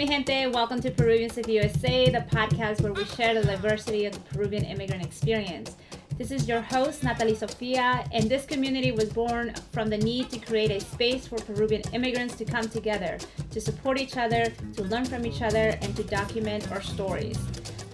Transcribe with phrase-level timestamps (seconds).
[0.00, 0.46] mi gente?
[0.46, 4.64] Welcome to Peruvians of USA, the podcast where we share the diversity of the Peruvian
[4.64, 5.76] immigrant experience.
[6.16, 10.38] This is your host, Natalie Sofia, and this community was born from the need to
[10.38, 13.18] create a space for Peruvian immigrants to come together,
[13.50, 17.38] to support each other, to learn from each other, and to document our stories.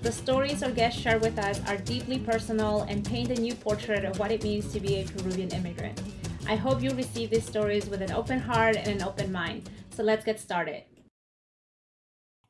[0.03, 4.05] The stories our guests share with us are deeply personal and paint a new portrait
[4.05, 6.01] of what it means to be a Peruvian immigrant.
[6.47, 9.69] I hope you receive these stories with an open heart and an open mind.
[9.91, 10.85] So let's get started.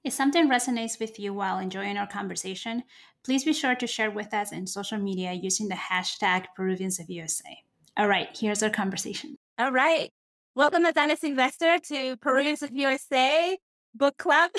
[0.06, 2.84] If something resonates with you while enjoying our conversation,
[3.24, 7.10] please be sure to share with us in social media using the hashtag Peruvians of
[7.10, 7.58] USA.
[7.96, 9.34] All right, here's our conversation.
[9.58, 10.12] All right.
[10.54, 13.58] Welcome, Natalia Sylvester, to Peruvians of USA
[13.96, 14.52] Book Club.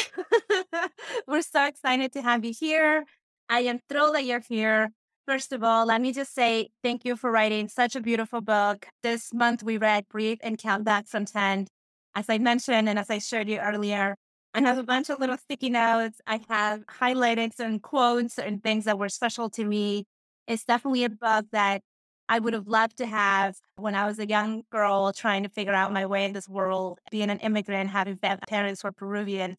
[1.30, 3.05] We're so excited to have you here.
[3.48, 4.90] I am thrilled that you're here.
[5.26, 8.86] First of all, let me just say thank you for writing such a beautiful book.
[9.02, 11.68] This month we read Breathe and Count Back from 10.
[12.16, 14.18] As I mentioned and as I showed you earlier,
[14.54, 16.20] I have a bunch of little sticky notes.
[16.26, 20.05] I have highlighted some quotes and things that were special to me.
[20.48, 21.82] It's definitely a book that
[22.30, 25.74] I would have loved to have when I was a young girl trying to figure
[25.74, 29.55] out my way in this world, being an immigrant, having parents who are Peruvian.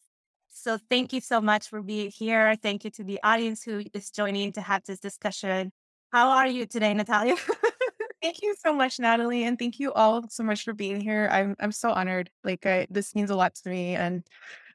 [0.49, 2.55] So thank you so much for being here.
[2.61, 5.71] Thank you to the audience who is joining to have this discussion.
[6.11, 7.35] How are you today, Natalia?
[8.21, 11.29] thank you so much, Natalie, and thank you all so much for being here.
[11.31, 12.29] I'm I'm so honored.
[12.43, 14.23] Like I, this means a lot to me, and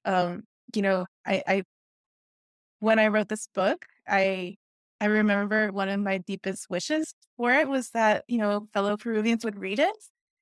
[0.05, 1.63] um, you know, I, I
[2.81, 4.57] when I wrote this book, I
[5.01, 9.45] I remember one of my deepest wishes for it was that, you know, fellow Peruvians
[9.45, 9.97] would read it.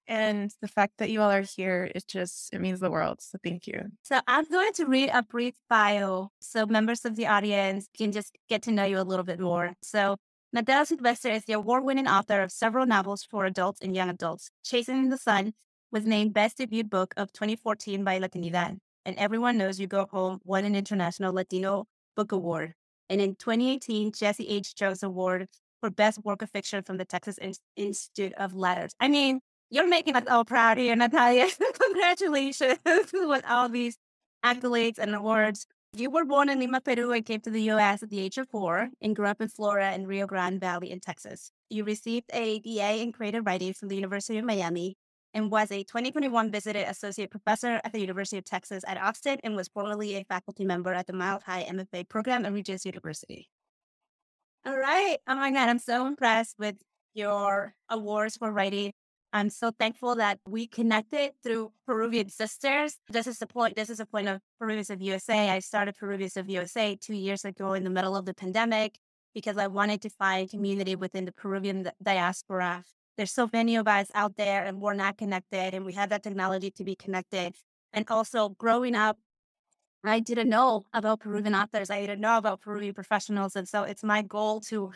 [0.09, 3.21] And the fact that you all are here, it just it means the world.
[3.21, 3.81] So thank you.
[4.03, 8.37] So I'm going to read a brief bio so members of the audience can just
[8.49, 9.75] get to know you a little bit more.
[9.83, 10.17] So
[10.53, 14.51] Natalia Sylvester is the award-winning author of several novels for adults and young adults.
[14.63, 15.55] Chasing the Sun
[15.91, 20.41] was named Best Debut Book of 2014 by Latinidad and everyone knows you go home
[20.45, 21.87] won an international Latino
[22.17, 22.75] book award.
[23.11, 24.75] And in 2018, Jesse H.
[24.75, 25.49] Jones Award
[25.81, 28.95] for Best Work of Fiction from the Texas In- Institute of Letters.
[29.01, 31.49] I mean, you're making us all proud here, Natalia.
[31.81, 32.79] Congratulations
[33.13, 33.97] with all these
[34.45, 35.67] accolades and awards.
[35.95, 38.03] You were born in Lima, Peru, and came to the U.S.
[38.03, 41.01] at the age of four and grew up in Florida and Rio Grande Valley in
[41.01, 41.53] Texas.
[41.69, 44.97] You received a BA in creative writing from the University of Miami
[45.35, 49.57] and was a 2021 visited associate professor at the University of Texas at Austin and
[49.57, 53.49] was formerly a faculty member at the Mile High MFA program at Regis University.
[54.65, 55.19] All right.
[55.27, 56.77] Oh my God, I'm so impressed with
[57.15, 58.93] your awards for writing.
[59.33, 62.99] I'm so thankful that we connected through Peruvian Sisters.
[63.09, 63.77] This is the point.
[63.77, 65.49] This is a point of Peruvians of USA.
[65.49, 68.99] I started Peruvians of USA two years ago in the middle of the pandemic
[69.35, 72.85] because I wanted to find community within the Peruvian diaspora
[73.23, 76.25] there's so many of us out there and we're not connected and we have that
[76.25, 77.55] technology to be connected.
[77.93, 79.17] And also growing up,
[80.03, 81.89] I didn't know about Peruvian authors.
[81.89, 83.55] I didn't know about Peruvian professionals.
[83.55, 84.91] And so it's my goal to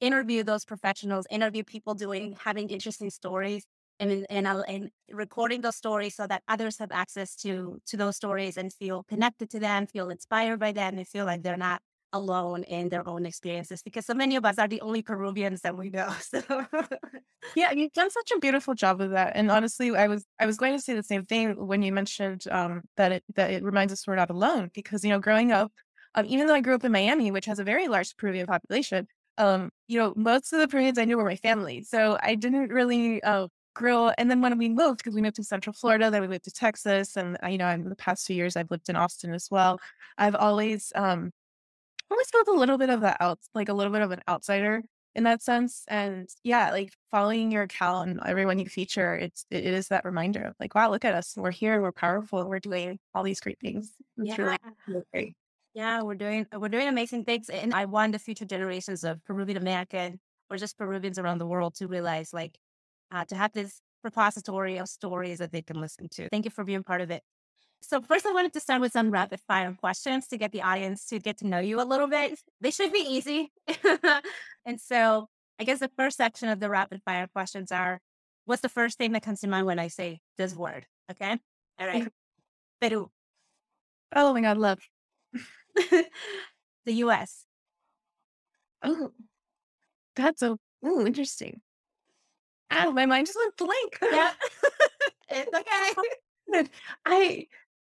[0.00, 3.66] interview those professionals, interview people doing, having interesting stories
[4.00, 8.16] and, and, uh, and recording those stories so that others have access to, to those
[8.16, 11.82] stories and feel connected to them, feel inspired by them and feel like they're not
[12.12, 15.76] alone in their own experiences because so many of us are the only Peruvians that
[15.76, 16.12] we know.
[16.20, 16.42] So
[17.54, 19.32] yeah, you've done such a beautiful job of that.
[19.36, 22.44] And honestly, I was I was going to say the same thing when you mentioned
[22.50, 25.72] um, that it that it reminds us we're not alone because you know growing up,
[26.14, 29.06] um, even though I grew up in Miami, which has a very large Peruvian population,
[29.38, 32.72] um, you know most of the Peruvians I knew were my family, so I didn't
[32.72, 33.22] really.
[33.22, 36.28] Uh, grow and then when we moved because we moved to central florida then we
[36.28, 38.96] moved to texas and uh, you know in the past few years i've lived in
[38.96, 39.78] austin as well
[40.16, 41.30] i've always um
[42.10, 44.82] always felt a little bit of that out, like a little bit of an outsider
[45.14, 45.84] in that sense.
[45.88, 50.42] And yeah, like following your account and everyone you feature, it's it is that reminder
[50.44, 53.40] of like, wow, look at us, we're here, we're powerful, and we're doing all these
[53.40, 53.92] great things.
[54.18, 54.42] It's yeah.
[54.42, 55.34] really, really great.
[55.74, 59.58] Yeah, we're doing we're doing amazing things, and I want the future generations of Peruvian
[59.58, 62.58] American or just Peruvians around the world to realize, like,
[63.10, 66.28] uh, to have this repository of stories that they can listen to.
[66.28, 67.22] Thank you for being part of it.
[67.80, 71.06] So first I wanted to start with some rapid fire questions to get the audience
[71.06, 72.38] to get to know you a little bit.
[72.60, 73.52] They should be easy.
[74.66, 75.28] and so
[75.58, 78.00] I guess the first section of the rapid fire questions are
[78.44, 80.86] what's the first thing that comes to mind when I say this word?
[81.10, 81.38] Okay.
[81.78, 82.08] All right.
[82.80, 83.10] Peru.
[84.14, 84.80] Oh my God, love.
[85.74, 87.44] the US.
[88.82, 89.12] Oh,
[90.14, 91.60] that's so ooh, interesting.
[92.70, 93.98] Oh, my mind just went blank.
[94.02, 94.32] Yeah.
[95.30, 96.68] it's okay.
[97.04, 97.46] I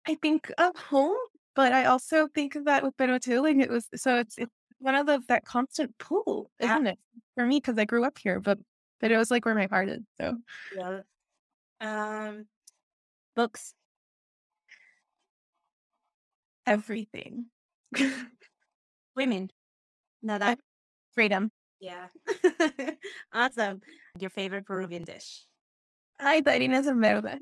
[0.07, 1.17] I think of home,
[1.55, 3.41] but I also think of that with too.
[3.41, 6.99] Like it was so it's it's one of the that constant pull, isn't it?
[7.35, 8.57] For me, because I grew up here, but
[8.99, 10.01] but it was like where my heart is.
[10.19, 10.37] So
[10.75, 11.01] Yeah.
[11.79, 12.45] Um,
[13.35, 13.73] books.
[16.65, 17.45] everything.
[19.15, 19.49] Women.
[20.21, 20.59] No, that
[21.13, 21.51] Freedom.
[21.79, 22.07] yeah.
[23.33, 23.81] awesome.
[24.19, 25.45] Your favorite Peruvian dish.
[26.21, 27.39] Ay, tarinas en verde.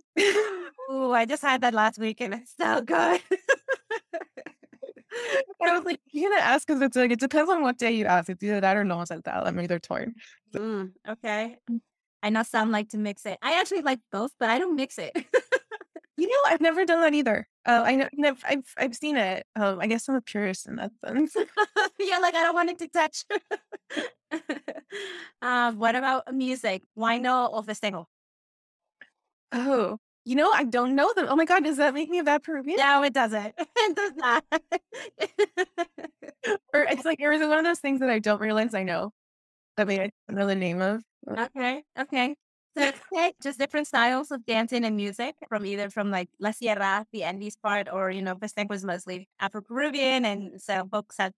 [0.92, 3.22] Ooh, I just had that last week and it's so good.
[5.62, 8.06] I was like, you're gonna ask because it's like it depends on what day you
[8.06, 8.30] ask.
[8.30, 9.46] It's either that or lomo saltado.
[9.46, 10.16] I'm either torn.
[10.54, 11.58] Mm, okay.
[12.24, 13.38] I know some like to mix it.
[13.42, 15.16] I actually like both, but I don't mix it.
[16.20, 17.48] You know, I've never done that either.
[17.66, 19.46] Uh, I know, you know, I've I've seen it.
[19.56, 21.34] Um, I guess I'm a purist in that sense.
[21.98, 23.24] yeah, like I don't want it to touch.
[25.42, 26.84] um, what about music?
[26.98, 28.04] Huayno or festejo?
[29.52, 31.28] Oh, you know, I don't know them.
[31.30, 32.78] Oh my god, does that make me a bad Peruvian?
[32.78, 33.54] No, it doesn't.
[33.60, 34.44] it does not.
[36.74, 39.12] Or it's like, it one of those things that I don't realize I know?
[39.78, 41.04] That maybe I don't know the name of.
[41.28, 42.36] okay, okay.
[42.78, 47.06] So okay, just different styles of dancing and music from either from like La Sierra,
[47.12, 51.34] the Andes part, or you know, festejo was mostly Afro-Peruvian, and so folks have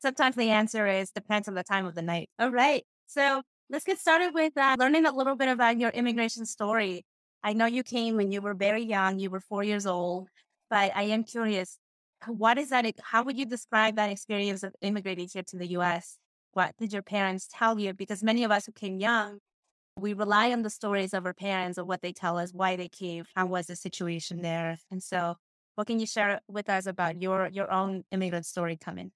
[0.00, 2.28] sometimes the answer is depends on the time of the night.
[2.38, 6.44] All right, so let's get started with uh, learning a little bit about your immigration
[6.46, 7.04] story.
[7.44, 10.28] I know you came when you were very young, you were four years old,
[10.70, 11.78] but I am curious,
[12.26, 12.86] what is that?
[13.02, 16.18] How would you describe that experience of immigrating here to the US?
[16.52, 17.94] What did your parents tell you?
[17.94, 19.38] Because many of us who came young,
[19.98, 22.88] we rely on the stories of our parents of what they tell us, why they
[22.88, 24.78] came, how was the situation there.
[24.90, 25.36] And so
[25.74, 29.12] what can you share with us about your your own immigrant story coming?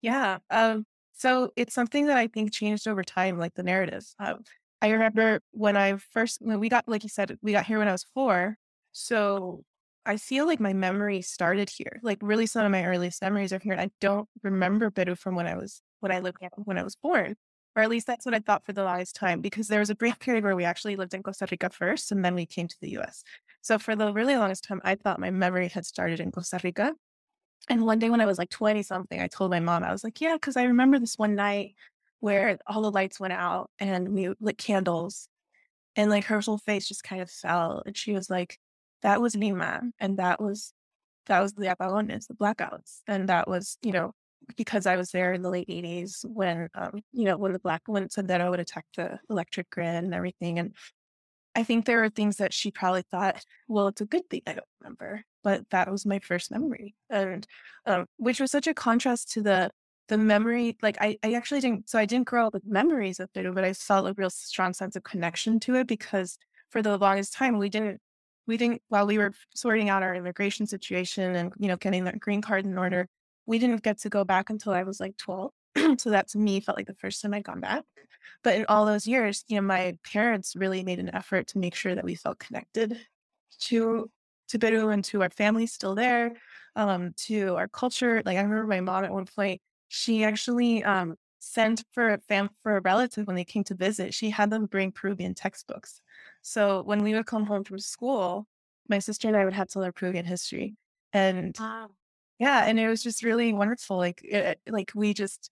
[0.00, 0.38] Yeah.
[0.50, 0.84] Um.
[1.14, 4.14] So it's something that I think changed over time, like the narratives.
[4.18, 4.42] Um,
[4.82, 7.88] I remember when I first when we got, like you said, we got here when
[7.88, 8.56] I was four.
[8.90, 9.62] So
[10.04, 12.00] I feel like my memory started here.
[12.02, 13.72] Like really, some of my earliest memories are here.
[13.74, 16.96] And I don't remember Peru from when I was when I lived when I was
[16.96, 17.36] born,
[17.76, 19.40] or at least that's what I thought for the longest time.
[19.40, 22.24] Because there was a brief period where we actually lived in Costa Rica first, and
[22.24, 23.22] then we came to the U.S.
[23.60, 26.94] So for the really longest time, I thought my memory had started in Costa Rica.
[27.68, 30.02] And one day when I was like 20 something, I told my mom, I was
[30.02, 31.76] like, yeah, because I remember this one night
[32.22, 35.26] where all the lights went out and we lit candles
[35.96, 37.82] and like her whole face just kind of fell.
[37.84, 38.60] And she was like,
[39.02, 39.82] that was Lima.
[39.98, 40.72] And that was,
[41.26, 43.00] that was the apagones, the blackouts.
[43.08, 44.12] And that was, you know,
[44.56, 47.82] because I was there in the late 80s when, um, you know, when the black,
[47.86, 50.60] when Sendero would attack the electric grid and everything.
[50.60, 50.76] And
[51.56, 54.52] I think there are things that she probably thought, well, it's a good thing I
[54.52, 57.46] don't remember, but that was my first memory, and
[57.84, 59.70] um, which was such a contrast to the
[60.12, 60.76] the memory.
[60.82, 61.88] Like I, I actually didn't.
[61.88, 64.74] So I didn't grow up with memories of Peru, but I felt a real strong
[64.74, 66.36] sense of connection to it because
[66.68, 67.98] for the longest time we didn't
[68.46, 72.20] we didn't while we were sorting out our immigration situation and you know getting that
[72.20, 73.08] green card in order,
[73.46, 75.52] we didn't get to go back until I was like twelve.
[75.96, 77.82] so that to me felt like the first time I'd gone back.
[78.44, 81.74] But in all those years, you know, my parents really made an effort to make
[81.74, 82.98] sure that we felt connected
[83.60, 84.10] to
[84.48, 86.34] to Peru and to our family still there,
[86.76, 88.22] um, to our culture.
[88.26, 89.62] Like I remember my mom at one point,
[89.92, 94.14] she actually um sent for a fam for a relative when they came to visit,
[94.14, 96.00] she had them bring Peruvian textbooks.
[96.42, 98.46] So when we would come home from school,
[98.88, 100.76] my sister and I would have to learn Peruvian history.
[101.12, 101.92] And Wow.
[102.38, 103.96] yeah, and it was just really wonderful.
[103.98, 105.50] Like, it, like we just,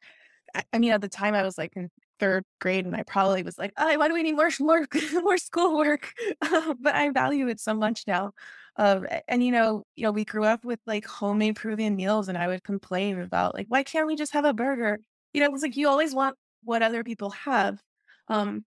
[0.54, 1.90] I, I mean, at the time I was like in
[2.20, 5.38] third grade, and I probably was like, "Oh, why do we need more more more
[5.38, 6.12] schoolwork?"
[6.80, 8.32] but I value it so much now.
[8.76, 12.38] Um, and you know, you know, we grew up with like homemade Peruvian meals, and
[12.38, 15.00] I would complain about like, why can't we just have a burger?
[15.34, 17.80] You know, it's like you always want what other people have.
[18.28, 18.64] Um,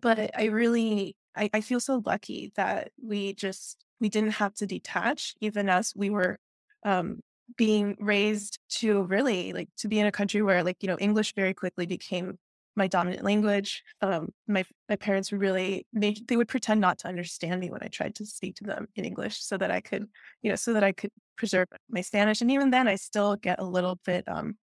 [0.00, 4.66] but I, really I, I feel so lucky that we just we didn't have to
[4.66, 6.38] detach even as we were
[6.84, 7.20] um
[7.56, 11.32] being raised to really like to be in a country where like you know english
[11.34, 12.38] very quickly became
[12.76, 17.60] my dominant language um my my parents really they, they would pretend not to understand
[17.60, 20.06] me when i tried to speak to them in english so that i could
[20.42, 23.58] you know so that i could preserve my spanish and even then i still get
[23.58, 24.56] a little bit um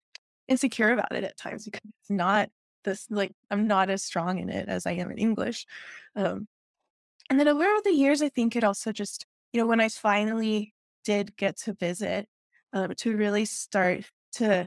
[0.48, 2.48] insecure about it at times because it's not
[2.84, 5.66] this like i'm not as strong in it as i am in english
[6.16, 6.46] um
[7.32, 10.74] and then over the years, I think it also just, you know, when I finally
[11.02, 12.28] did get to visit,
[12.74, 14.66] um, to really start to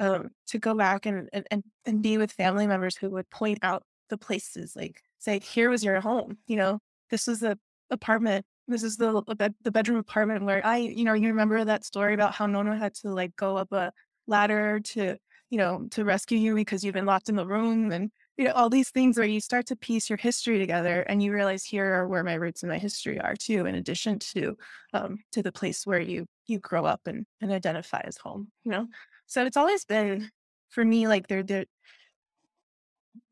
[0.00, 3.84] um, to go back and, and and be with family members who would point out
[4.08, 6.80] the places, like say, here was your home, you know,
[7.10, 7.58] this was the
[7.90, 9.22] apartment, this is the
[9.62, 12.94] the, bedroom apartment where I, you know, you remember that story about how Nono had
[12.96, 13.92] to like go up a
[14.26, 15.16] ladder to,
[15.50, 18.52] you know, to rescue you because you've been locked in the room and you know,
[18.52, 21.92] all these things where you start to piece your history together and you realize here
[21.92, 24.56] are where my roots and my history are too, in addition to
[24.94, 28.70] um to the place where you you grow up and, and identify as home, you
[28.72, 28.86] know?
[29.30, 30.28] So it's always been
[30.70, 31.66] for me like they're they're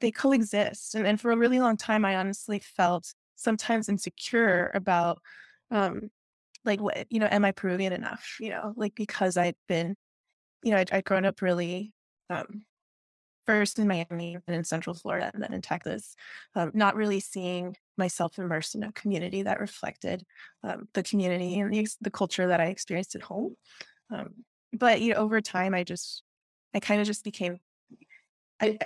[0.00, 0.94] they coexist.
[0.94, 5.20] And and for a really long time I honestly felt sometimes insecure about
[5.72, 6.10] um
[6.64, 9.94] like what you know am i peruvian enough you know like because i'd been
[10.64, 11.92] you know i'd, I'd grown up really
[12.30, 12.64] um
[13.46, 16.16] first in miami and in central florida and then in texas
[16.56, 20.24] um, not really seeing myself immersed in a community that reflected
[20.64, 23.54] um, the community and the, the culture that i experienced at home
[24.12, 24.34] um,
[24.72, 26.22] but you know over time i just
[26.74, 27.58] i kind of just became
[28.60, 28.78] I,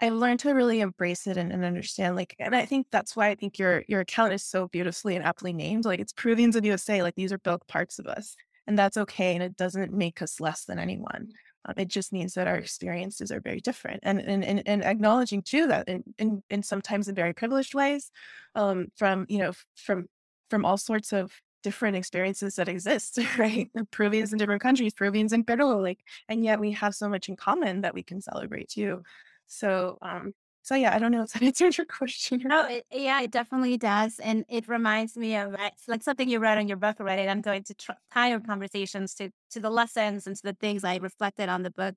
[0.00, 3.28] I learned to really embrace it and, and, understand like and I think that's why
[3.28, 5.84] I think your your account is so beautifully and aptly named.
[5.84, 8.34] Like it's Peruvians of USA, like these are both parts of us.
[8.66, 9.34] And that's okay.
[9.34, 11.32] And it doesn't make us less than anyone.
[11.66, 14.00] Um, it just means that our experiences are very different.
[14.02, 18.10] And and, and, and acknowledging too that in, in, in sometimes in very privileged ways,
[18.54, 20.06] um, from you know, from
[20.48, 21.32] from all sorts of
[21.62, 23.70] different experiences that exist, right?
[23.90, 27.36] Peruvians in different countries, Peruvians in Peru, like, and yet we have so much in
[27.36, 29.02] common that we can celebrate too.
[29.46, 32.42] So, um, so yeah, I don't know if that answered your question.
[32.44, 36.38] No, it, yeah, it definitely does, and it reminds me of it's like something you
[36.38, 37.22] read in your book already.
[37.22, 40.52] And I'm going to try, tie our conversations to to the lessons and to the
[40.52, 41.96] things I reflected on the book.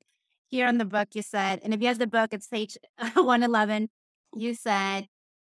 [0.49, 3.89] Here in the book, you said, and if you have the book, it's page 111.
[4.35, 5.07] You said,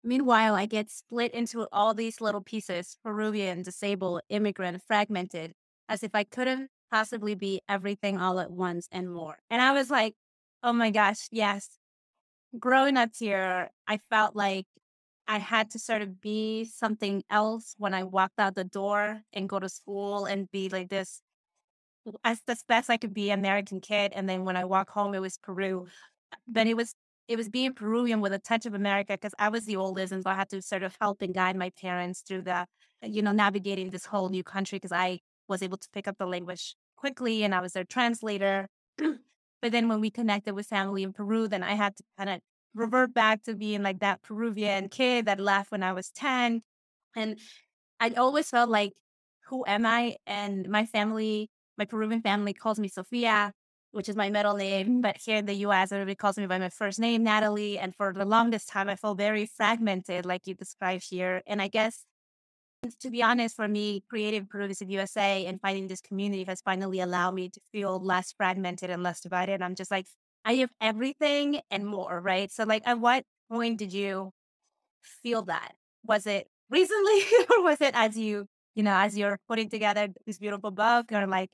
[0.04, 5.54] meanwhile, I get split into all these little pieces: Peruvian, disabled, immigrant, fragmented,
[5.90, 9.40] as if I couldn't possibly be everything all at once and more.
[9.50, 10.16] And I was like,
[10.64, 11.78] oh my gosh, yes
[12.60, 14.66] growing up here, I felt like
[15.28, 19.50] I had to sort of be something else when I walked out the door and
[19.50, 21.22] go to school and be like this
[22.24, 24.12] as the best I could be American kid.
[24.14, 25.88] And then when I walk home, it was Peru.
[26.48, 26.96] But it was
[27.28, 30.24] it was being Peruvian with a touch of America because I was the oldest, and
[30.24, 32.66] so I had to sort of help and guide my parents through the,
[33.02, 36.26] you know, navigating this whole new country because I was able to pick up the
[36.26, 38.68] language quickly and I was their translator.
[39.64, 42.42] But then when we connected with family in Peru, then I had to kind of
[42.76, 46.62] revert back to being like that Peruvian kid that left when I was 10.
[47.16, 47.40] And
[47.98, 48.92] I always felt like,
[49.48, 50.18] who am I?
[50.28, 53.54] And my family, my Peruvian family calls me Sofia,
[53.94, 55.02] which is my middle name.
[55.02, 57.80] But here in the US, everybody calls me by my first name, Natalie.
[57.80, 61.42] And for the longest time, I felt very fragmented, like you described here.
[61.48, 62.06] And I guess
[63.00, 67.00] to be honest, for me, creative Peruvians of USA and finding this community has finally
[67.00, 69.62] allowed me to feel less fragmented and less divided.
[69.62, 70.08] I'm just like,
[70.46, 72.52] I have everything and more, right?
[72.52, 74.32] So, like, at what point did you
[75.02, 75.74] feel that?
[76.06, 77.22] Was it recently,
[77.52, 81.26] or was it as you, you know, as you're putting together this beautiful book, or
[81.28, 81.50] like,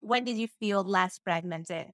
[0.00, 1.92] when did you feel less fragmented?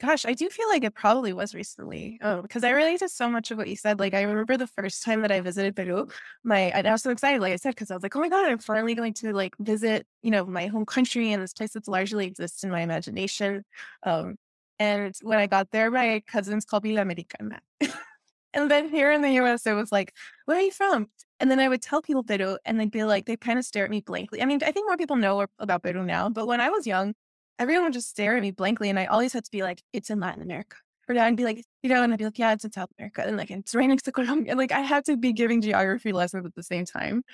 [0.00, 2.18] Gosh, I do feel like it probably was recently.
[2.22, 4.00] Oh, because I related to so much of what you said.
[4.00, 6.08] Like I remember the first time that I visited Peru,
[6.42, 8.28] my and I was so excited, like I said, because I was like, oh my
[8.28, 11.72] God, I'm finally going to like visit, you know, my home country and this place
[11.72, 13.64] that's largely exists in my imagination.
[14.02, 14.36] Um,
[14.78, 17.60] and when I got there, my cousins called me La Americana.
[18.54, 20.14] and then here in the US, it was like,
[20.46, 21.10] where are you from?
[21.40, 23.84] And then I would tell people Peru, and they'd be like, they kind of stare
[23.84, 24.42] at me blankly.
[24.42, 27.14] I mean, I think more people know about Peru now, but when I was young,
[27.58, 28.90] everyone would just stare at me blankly.
[28.90, 30.76] And I always had to be like, it's in Latin America.
[31.08, 33.24] Or I'd be like, you know, and I'd be like, yeah, it's in South America.
[33.26, 34.54] And like, it's right next to Colombia.
[34.54, 37.24] Like, I had to be giving geography lessons at the same time.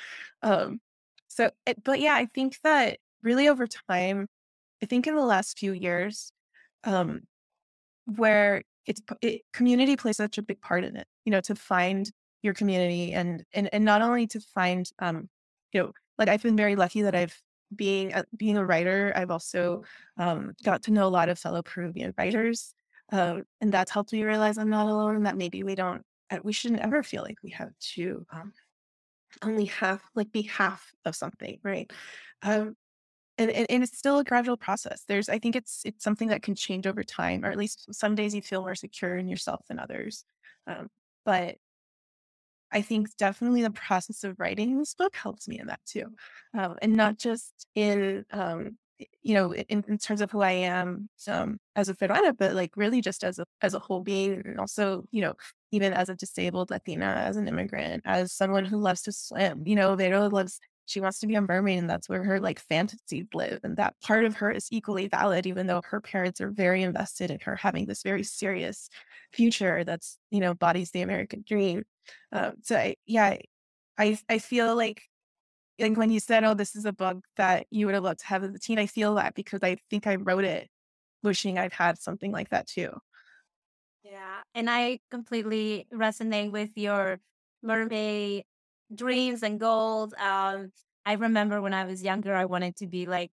[0.43, 0.81] Um,
[1.29, 4.29] so, it, but yeah, I think that really over time,
[4.83, 6.33] I think in the last few years,
[6.85, 7.23] um,
[8.07, 12.11] where it's it, community plays such a big part in it, you know, to find
[12.47, 15.29] your community and, and, and not only to find, um,
[15.73, 17.37] you know, like I've been very lucky that I've
[17.75, 19.83] being a, being a writer, I've also
[20.17, 22.75] um, got to know a lot of fellow Peruvian writers,
[23.13, 26.39] uh, and that's helped me realize I'm not alone, and that maybe we don't, uh,
[26.43, 28.53] we shouldn't ever feel like we have to um,
[29.43, 31.91] only have like be half of something, right?
[32.43, 32.77] Um,
[33.39, 35.05] and, and, and it's still a gradual process.
[35.07, 38.15] There's, I think it's it's something that can change over time, or at least some
[38.15, 40.25] days you feel more secure in yourself than others.
[40.67, 40.89] Um,
[41.25, 41.57] but
[42.73, 46.07] I think definitely the process of writing this book helps me in that too.
[46.57, 48.77] Um, and not just in, um,
[49.23, 52.77] you know, in, in, terms of who I am um, as a Peruana, but like
[52.77, 54.43] really just as a, as a whole being.
[54.45, 55.35] And also, you know,
[55.71, 59.77] even as a disabled Latina, as an immigrant, as someone who loves to swim, you
[59.77, 63.27] know, Vero loves she wants to be a mermaid and that's where her like fantasies
[63.35, 66.83] live and that part of her is equally valid even though her parents are very
[66.83, 68.89] invested in her having this very serious
[69.33, 71.85] future that's you know embodies the american dream.
[72.33, 73.37] Um, so I, yeah
[73.99, 75.03] i i feel like
[75.79, 78.27] like when you said oh this is a book that you would have loved to
[78.27, 80.69] have as a teen i feel that because i think i wrote it
[81.23, 82.91] wishing i'd had something like that too.
[84.05, 87.21] Yeah and i completely resonate with your
[87.63, 88.45] mermaid
[88.95, 90.13] dreams and goals.
[90.19, 90.73] Um,
[91.05, 93.31] I remember when I was younger, I wanted to be like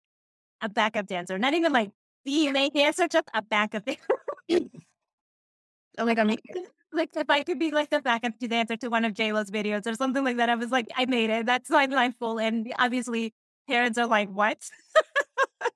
[0.61, 1.91] a backup dancer, not even like
[2.25, 4.01] the main dancer, just a backup dancer.
[5.97, 6.37] oh my god,
[6.93, 9.87] like if I could be like the backup dancer to one of J Lo's videos
[9.87, 11.45] or something like that, I was like, I made it.
[11.45, 12.39] That's my life goal.
[12.39, 13.33] And obviously,
[13.67, 14.57] parents are like, what?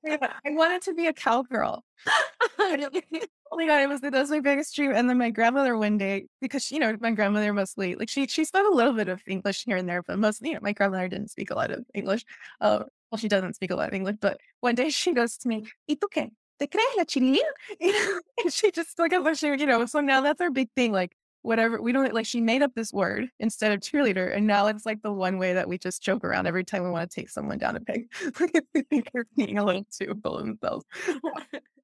[0.07, 1.83] I wanted to be a cowgirl.
[3.55, 4.91] oh my god, it was that was my biggest dream.
[4.93, 8.43] And then my grandmother one day, because you know, my grandmother mostly like she she
[8.43, 11.07] spoke a little bit of English here and there, but mostly, you know, my grandmother
[11.07, 12.25] didn't speak a lot of English.
[12.59, 15.47] Uh, well, she doesn't speak a lot of English, but one day she goes to
[15.47, 16.31] me, ¿Y tú qué?
[16.59, 17.39] ¿Te crees la chilindrina?
[18.43, 20.91] and she just like, you know, so now that's our big thing.
[20.91, 24.65] Like, whatever we don't like she made up this word instead of cheerleader and now
[24.65, 27.15] it's like the one way that we just joke around every time we want to
[27.15, 28.11] take someone down a peg
[28.73, 30.83] we think they're being a little too full of themselves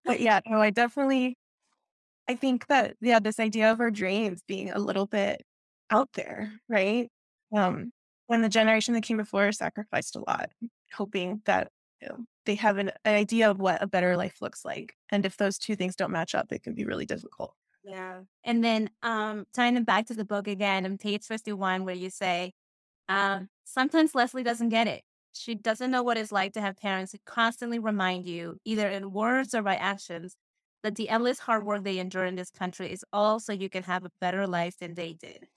[0.03, 1.37] but yeah no i definitely
[2.27, 5.43] i think that yeah this idea of our dreams being a little bit
[5.89, 7.09] out there right
[7.55, 7.91] um
[8.27, 10.49] when the generation that came before sacrificed a lot
[10.93, 11.69] hoping that
[12.01, 15.25] you know, they have an, an idea of what a better life looks like and
[15.25, 18.21] if those two things don't match up it can be really difficult yeah.
[18.43, 22.09] And then um tying it back to the book again on page 51 where you
[22.09, 22.53] say,
[23.09, 25.03] um, sometimes Leslie doesn't get it.
[25.33, 29.11] She doesn't know what it's like to have parents who constantly remind you, either in
[29.11, 30.35] words or by actions,
[30.83, 33.83] that the endless hard work they endure in this country is all so you can
[33.83, 35.47] have a better life than they did.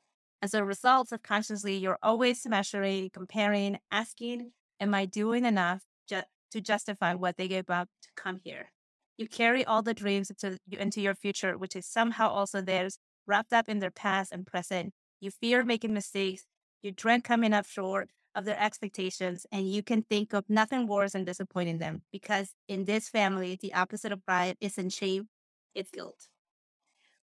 [0.43, 6.61] As a result, subconsciously, you're always measuring, comparing, asking, Am I doing enough ju- to
[6.61, 8.71] justify what they gave up to come here?
[9.17, 13.53] You carry all the dreams into, into your future, which is somehow also theirs, wrapped
[13.53, 14.93] up in their past and present.
[15.21, 16.45] You fear making mistakes.
[16.83, 21.13] You dread coming up short of their expectations, and you can think of nothing worse
[21.13, 25.29] than disappointing them because in this family, the opposite of pride isn't shame,
[25.75, 26.29] it's guilt.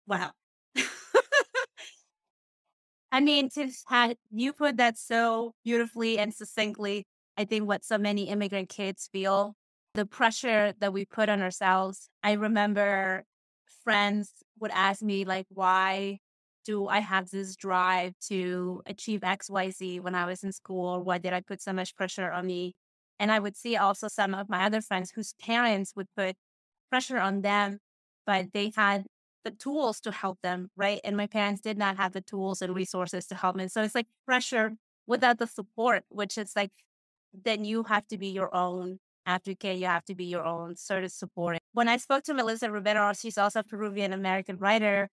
[0.07, 0.31] Wow.
[3.11, 7.05] I mean, to have you put that so beautifully and succinctly,
[7.37, 9.55] I think what so many immigrant kids feel
[9.93, 12.09] the pressure that we put on ourselves.
[12.23, 13.23] I remember
[13.83, 16.19] friends would ask me, like, why
[16.67, 21.01] do I have this drive to achieve XYZ when I was in school?
[21.01, 22.74] Why did I put so much pressure on me?
[23.19, 26.36] And I would see also some of my other friends whose parents would put
[26.91, 27.79] pressure on them,
[28.25, 29.05] but they had
[29.46, 31.00] the tools to help them, right?
[31.05, 33.70] And my parents did not have the tools and resources to help me.
[33.70, 34.74] So it's like pressure
[35.07, 36.72] without the support, which is like,
[37.33, 41.05] then you have to be your own advocate, you have to be your own sort
[41.05, 41.59] of support.
[41.74, 45.09] When I spoke to Melissa Rivero, she's also a Peruvian American writer,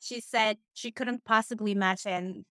[0.00, 2.44] she said she couldn't possibly imagine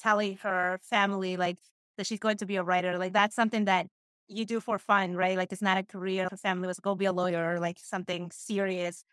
[0.00, 1.56] telling her family like
[1.96, 2.98] that she's going to be a writer.
[2.98, 3.86] Like that's something that
[4.28, 5.36] you do for fun, right?
[5.36, 6.28] Like it's not a career.
[6.30, 9.04] Her family was go be a lawyer or like something serious.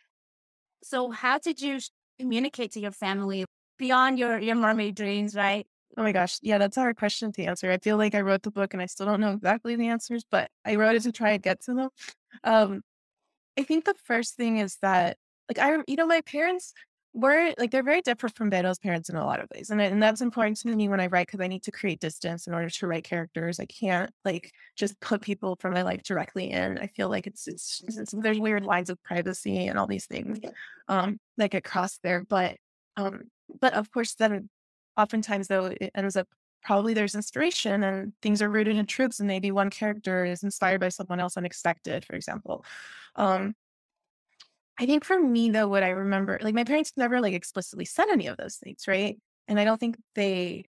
[0.83, 1.79] So how did you
[2.19, 3.45] communicate to your family
[3.77, 5.65] beyond your your mermaid dreams, right?
[5.97, 6.39] Oh my gosh.
[6.41, 7.71] Yeah, that's a hard question to answer.
[7.71, 10.25] I feel like I wrote the book and I still don't know exactly the answers,
[10.29, 11.89] but I wrote it to try and get to them.
[12.43, 12.81] Um,
[13.57, 15.17] I think the first thing is that,
[15.47, 16.73] like, I, you know, my parents
[17.13, 19.69] were like, they're very different from Vero's parents in a lot of ways.
[19.69, 22.47] And, and that's important to me when I write because I need to create distance
[22.47, 23.59] in order to write characters.
[23.59, 26.79] I can't like just put people from my life directly in.
[26.79, 30.39] I feel like it's, it's, it's there's weird lines of privacy and all these things
[30.87, 32.23] um, that get crossed there.
[32.27, 32.57] But,
[32.97, 33.29] um,
[33.61, 34.49] but of course, then
[34.97, 36.27] oftentimes though it ends up
[36.63, 40.79] probably there's inspiration and things are rooted in truths and maybe one character is inspired
[40.79, 42.63] by someone else unexpected for example
[43.15, 43.53] um
[44.79, 48.09] i think for me though what i remember like my parents never like explicitly said
[48.09, 49.17] any of those things right?
[49.47, 50.65] And i don't think they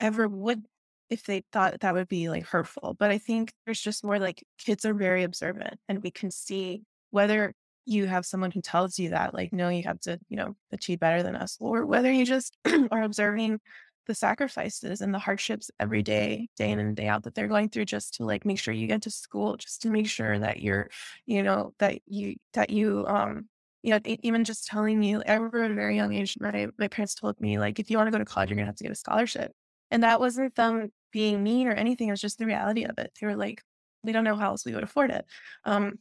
[0.00, 0.64] ever would
[1.10, 4.42] if they thought that would be like hurtful but i think there's just more like
[4.58, 7.54] kids are very observant and we can see whether
[7.86, 11.00] you have someone who tells you that, like, no, you have to, you know, achieve
[11.00, 12.56] better than us, or whether you just
[12.90, 13.60] are observing
[14.06, 17.68] the sacrifices and the hardships every day, day in and day out that they're going
[17.68, 20.60] through just to like make sure you get to school, just to make sure that
[20.60, 20.88] you're,
[21.26, 23.48] you know, that you, that you, um,
[23.82, 26.88] you know, even just telling you, I remember at a very young age, my, my
[26.88, 28.76] parents told me, like, if you want to go to college, you're going to have
[28.76, 29.52] to get a scholarship.
[29.90, 32.08] And that wasn't them being mean or anything.
[32.08, 33.12] It was just the reality of it.
[33.20, 33.62] They were like,
[34.02, 35.26] we don't know how else we would afford it.
[35.64, 35.98] Um,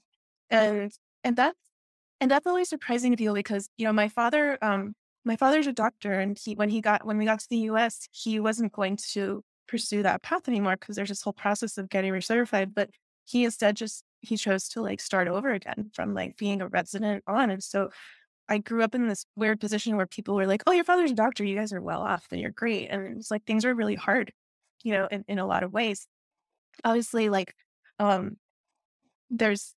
[0.50, 0.92] and,
[1.24, 1.58] and that's
[2.24, 5.74] and that's always surprising to people because you know my father um my father's a
[5.74, 8.98] doctor and he when he got when we got to the us he wasn't going
[8.98, 12.90] to pursue that path anymore because there's this whole process of getting recertified but
[13.26, 17.24] he instead just he chose to like start over again from like being a resident
[17.28, 17.90] on and so
[18.50, 21.16] i grew up in this weird position where people were like oh your father's a
[21.16, 23.96] doctor you guys are well off and you're great and it's like things are really
[23.96, 24.34] hard
[24.84, 26.08] you know in, in a lot of ways.
[26.84, 27.56] Obviously like
[28.00, 28.38] um
[29.30, 29.74] there's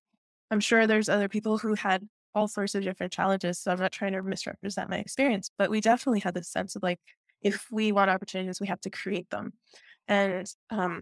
[0.51, 3.59] i'm sure there's other people who had all sorts of different challenges.
[3.59, 6.83] So I'm not trying to misrepresent my experience, but we definitely had this sense of
[6.83, 6.99] like,
[7.41, 9.53] if we want opportunities, we have to create them.
[10.07, 11.01] And um,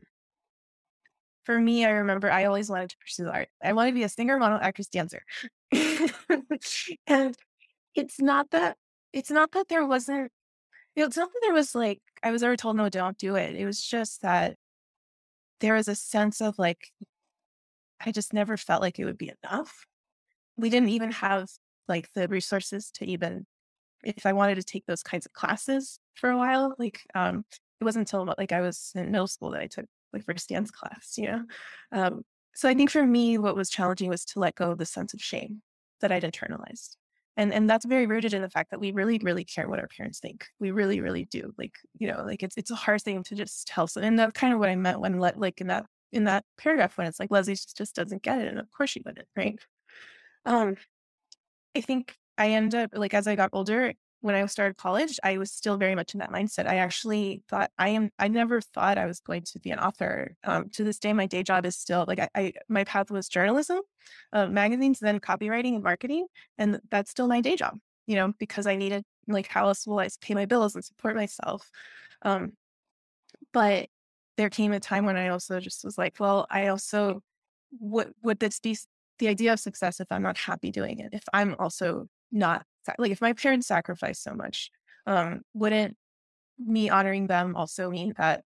[1.43, 3.49] for me, I remember I always wanted to pursue art.
[3.63, 5.23] I wanted to be a singer, model, actress, dancer.
[7.07, 7.35] and
[7.93, 8.77] it's not that
[9.13, 10.31] it's not that there wasn't
[10.95, 13.55] it's not that there was like I was ever told no, don't do it.
[13.55, 14.55] It was just that
[15.59, 16.91] there was a sense of like,
[18.03, 19.85] I just never felt like it would be enough.
[20.57, 21.47] We didn't even have
[21.87, 23.45] like the resources to even,
[24.03, 27.45] if I wanted to take those kinds of classes for a while, like, um,
[27.81, 30.71] it wasn't until like I was in middle school that I took like first dance
[30.71, 31.43] class, you know?
[31.91, 32.21] Um,
[32.53, 35.13] so I think for me, what was challenging was to let go of the sense
[35.13, 35.61] of shame
[36.01, 36.95] that I'd internalized.
[37.37, 39.89] And and that's very rooted in the fact that we really, really care what our
[39.89, 40.47] parents think.
[40.59, 41.53] We really, really do.
[41.57, 44.07] Like, you know, like it's it's a hard thing to just tell someone.
[44.07, 46.97] And that's kind of what I meant when let like in that in that paragraph
[46.97, 48.47] when it's like Leslie just, just doesn't get it.
[48.47, 49.59] And of course she wouldn't, right?
[50.45, 50.75] Um
[51.75, 55.37] I think I end up like as I got older, when I started college, I
[55.37, 56.67] was still very much in that mindset.
[56.67, 60.35] I actually thought I am, I never thought I was going to be an author.
[60.43, 63.29] Um, to this day, my day job is still like I, I my path was
[63.29, 63.81] journalism,
[64.33, 66.25] uh, magazines, then copywriting and marketing.
[66.57, 67.77] And that's still my day job,
[68.07, 71.15] you know, because I needed like, how else will I pay my bills and support
[71.15, 71.69] myself?
[72.23, 72.53] Um,
[73.53, 73.89] but
[74.37, 77.21] there came a time when I also just was like, well, I also,
[77.77, 78.75] what would this be
[79.19, 81.09] the idea of success if I'm not happy doing it?
[81.13, 82.65] If I'm also not
[82.97, 84.71] like if my parents sacrificed so much,
[85.07, 85.97] um, wouldn't
[86.57, 88.43] me honoring them also mean that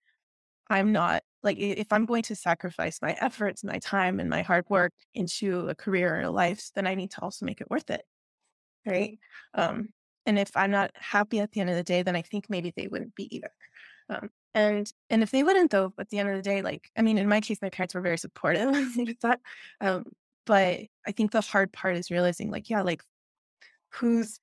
[0.70, 4.66] I'm not like if I'm going to sacrifice my efforts, my time, and my hard
[4.70, 7.90] work into a career or a life, then I need to also make it worth
[7.90, 8.04] it,
[8.86, 9.20] right?
[9.54, 9.90] Um,
[10.26, 12.74] and if I'm not happy at the end of the day, then I think maybe
[12.76, 13.52] they wouldn't be either.
[14.10, 17.02] Um, and and if they wouldn't, though, at the end of the day, like I
[17.02, 18.74] mean, in my case, my parents were very supportive
[19.22, 19.40] that.
[19.82, 20.06] Um,
[20.46, 23.02] but I think the hard part is realizing, like, yeah, like
[23.94, 24.40] whose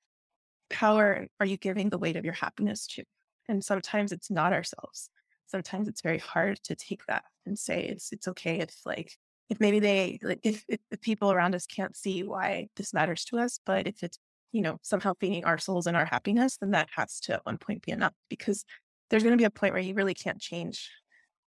[0.70, 3.04] power are you giving the weight of your happiness to?
[3.48, 5.10] And sometimes it's not ourselves.
[5.46, 9.12] Sometimes it's very hard to take that and say it's it's okay if like
[9.50, 13.24] if maybe they like if, if the people around us can't see why this matters
[13.26, 14.18] to us, but if it's
[14.52, 17.58] you know somehow feeding our souls and our happiness, then that has to at one
[17.58, 18.64] point be enough because
[19.10, 20.90] there's going to be a point where you really can't change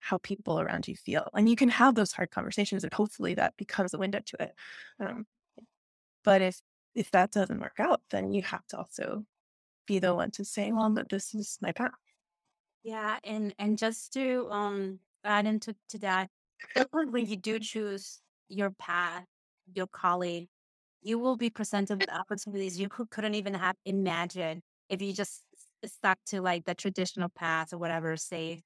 [0.03, 3.55] how people around you feel, and you can have those hard conversations, and hopefully that
[3.57, 4.55] becomes a window to it.
[4.99, 5.25] Um,
[6.23, 6.61] but if
[6.95, 9.25] if that doesn't work out, then you have to also
[9.87, 11.91] be the one to say, well, but this is my path.
[12.83, 16.29] Yeah, and and just to um add into to that,
[16.91, 19.25] when you do choose your path,
[19.73, 20.49] your calling,
[21.01, 25.43] you will be presented with opportunities you could, couldn't even have imagined if you just
[25.85, 28.63] stuck to like the traditional path or whatever say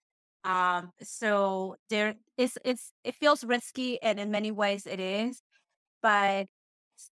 [0.47, 5.43] um so there is it's it feels risky and in many ways it is
[6.01, 6.47] but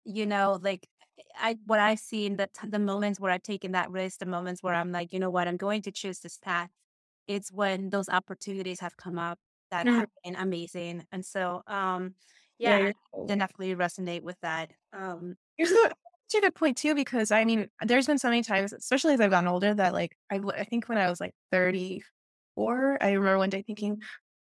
[0.04, 0.88] you know like
[1.36, 4.74] I what I've seen the the moments where I've taken that risk, the moments where
[4.74, 6.70] I'm like, you know what, I'm going to choose this path.
[7.28, 9.38] It's when those opportunities have come up
[9.70, 10.02] that Mhm.
[10.02, 12.16] have been amazing, and so um,
[12.58, 12.92] yeah, Yeah,
[13.28, 14.72] I definitely resonate with that.
[14.92, 18.72] Um, You're so a good point too, because I mean, there's been so many times,
[18.72, 21.34] especially as I've gotten older, that like I think when I was like
[22.56, 24.00] 34, I remember one day thinking,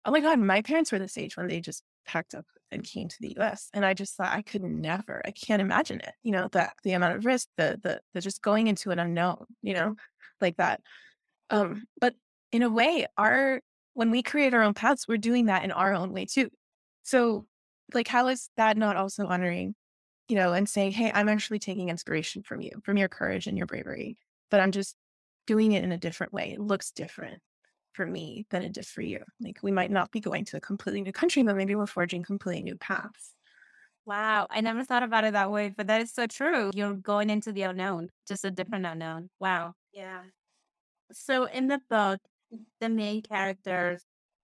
[0.04, 3.08] oh my God, my parents were this age when they just packed up and came
[3.08, 3.68] to the US.
[3.72, 6.92] And I just thought I could never, I can't imagine it, you know, the the
[6.92, 9.96] amount of risk, the the the just going into an unknown, you know,
[10.40, 10.80] like that.
[11.50, 12.14] Um, but
[12.52, 13.60] in a way, our
[13.94, 16.50] when we create our own paths, we're doing that in our own way too.
[17.02, 17.46] So
[17.92, 19.74] like how is that not also honoring
[20.28, 23.58] you know, and saying, Hey, I'm actually taking inspiration from you, from your courage and
[23.58, 24.16] your bravery,
[24.50, 24.96] but I'm just
[25.46, 26.52] doing it in a different way.
[26.52, 27.42] It looks different
[27.94, 29.20] for me than it did for you.
[29.40, 32.22] Like we might not be going to a completely new country, but maybe we're forging
[32.22, 33.34] completely new paths.
[34.06, 36.70] wow, I never thought about it that way, but that is so true.
[36.74, 39.30] You're going into the unknown, just a different unknown.
[39.40, 39.74] Wow.
[39.92, 40.22] Yeah.
[41.12, 42.20] So in the book,
[42.52, 42.60] mm.
[42.80, 43.98] the main character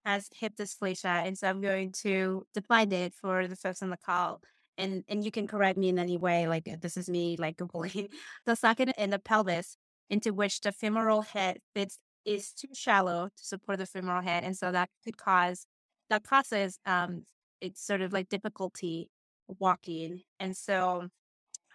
[0.05, 3.99] has hip dysplasia, and so I'm going to define it for the folks on the
[3.99, 4.41] call.
[4.79, 7.57] And and you can correct me in any way, like uh, this is me like
[7.59, 8.09] googling
[8.47, 9.77] the socket in the pelvis
[10.09, 14.56] into which the femoral head fits is too shallow to support the femoral head, and
[14.56, 15.66] so that could cause
[16.11, 17.24] that causes um
[17.61, 19.11] it's sort of like difficulty
[19.59, 21.09] walking, and so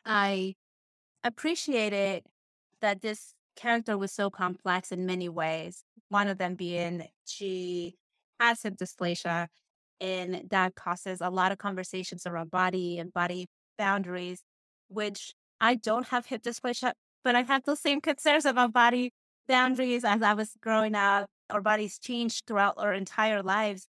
[0.06, 0.56] I
[1.24, 2.24] appreciated
[2.82, 5.84] that this character was so complex in many ways.
[6.10, 7.96] One of them being she
[8.40, 9.48] has hip dysplasia,
[10.02, 14.42] and that causes a lot of conversations around body and body boundaries,
[14.90, 19.14] which I don't have hip dysplasia, but I have the same concerns about body
[19.48, 21.28] boundaries as I was growing up.
[21.50, 23.88] Our bodies changed throughout our entire lives.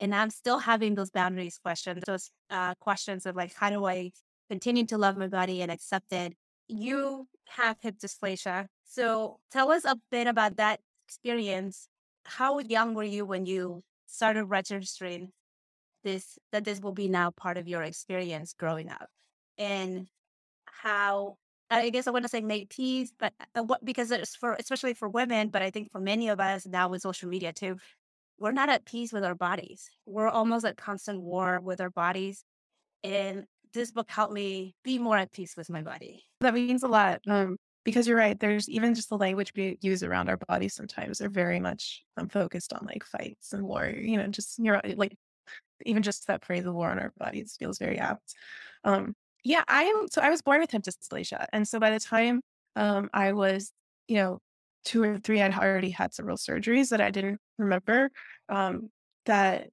[0.00, 4.10] And I'm still having those boundaries questions, those uh, questions of like, how do I
[4.50, 6.34] continue to love my body and accept it?
[6.66, 8.66] You have hip dysplasia.
[8.84, 11.88] So tell us a bit about that experience.
[12.24, 15.32] How young were you when you started registering
[16.02, 19.08] this, that this will be now part of your experience growing up?
[19.56, 20.08] And
[20.66, 21.36] how,
[21.72, 24.94] I guess I want to say make peace, but uh, what, because it's for, especially
[24.94, 27.76] for women, but I think for many of us now with social media too,
[28.38, 29.88] we're not at peace with our bodies.
[30.04, 32.44] We're almost at constant war with our bodies.
[33.04, 36.24] And this book helped me be more at peace with my body.
[36.40, 37.20] That means a lot.
[37.26, 38.38] Um, because you're right.
[38.38, 42.28] There's even just the language we use around our bodies sometimes are very much um,
[42.28, 43.86] focused on like fights and war.
[43.86, 45.16] You know, just you're like
[45.84, 48.34] even just that phrase "the war on our bodies" feels very apt.
[48.84, 50.06] Um, yeah, I am.
[50.10, 52.40] So I was born with hip dysplasia, and so by the time
[52.76, 53.72] um, I was,
[54.08, 54.38] you know,
[54.84, 58.10] two or three, I'd already had several surgeries that I didn't remember.
[58.48, 58.90] Um,
[59.26, 59.68] that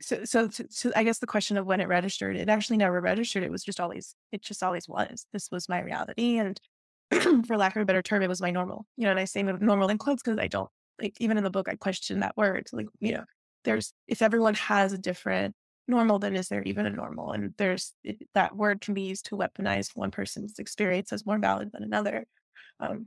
[0.00, 3.42] so, so so I guess the question of when it registered, it actually never registered.
[3.42, 5.26] It was just always, it just always was.
[5.32, 6.60] This was my reality, and
[7.46, 8.86] for lack of a better term, it was my normal.
[8.96, 11.50] You know, and I say normal in quotes because I don't like even in the
[11.50, 12.66] book I question that word.
[12.72, 13.24] Like, you know,
[13.64, 15.54] there's if everyone has a different
[15.88, 17.32] normal, then is there even a normal?
[17.32, 21.38] And there's it, that word can be used to weaponize one person's experience as more
[21.38, 22.26] valid than another.
[22.80, 23.06] Um,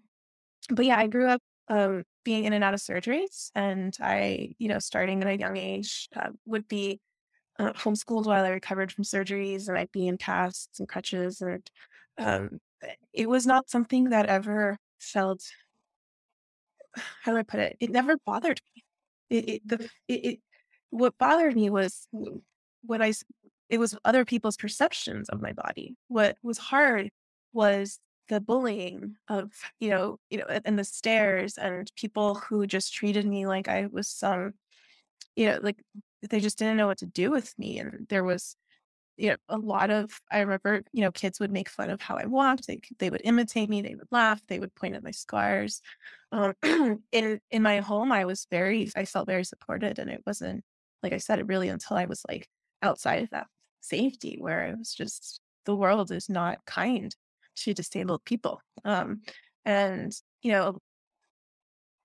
[0.70, 4.68] but yeah, I grew up um, being in and out of surgeries, and I, you
[4.68, 7.00] know, starting at a young age, uh, would be
[7.60, 11.70] uh, homeschooled while I recovered from surgeries, and I'd be in casts and crutches, and
[12.18, 12.60] um,
[13.14, 15.44] it was not something that ever felt
[16.96, 17.78] how do I put it?
[17.80, 18.84] It never bothered me.
[19.30, 20.40] It, it the it, it
[20.90, 22.08] what bothered me was
[22.84, 23.14] what I
[23.70, 25.96] it was other people's perceptions of my body.
[26.08, 27.10] What was hard
[27.54, 32.94] was the bullying of you know you know and the stares and people who just
[32.94, 34.54] treated me like I was some
[35.36, 35.78] you know like
[36.30, 38.56] they just didn't know what to do with me and there was
[39.18, 42.16] you know, a lot of I remember, you know, kids would make fun of how
[42.16, 42.68] I walked.
[42.68, 43.82] They they would imitate me.
[43.82, 44.42] They would laugh.
[44.48, 45.82] They would point at my scars.
[46.32, 46.54] Um,
[47.12, 50.64] in in my home, I was very, I felt very supported, and it wasn't
[51.04, 52.48] like I said it really until I was like
[52.82, 53.48] outside of that
[53.82, 57.16] safety, where it was just the world is not kind
[57.58, 58.62] to disabled people.
[58.86, 59.22] Um,
[59.66, 60.80] and you know,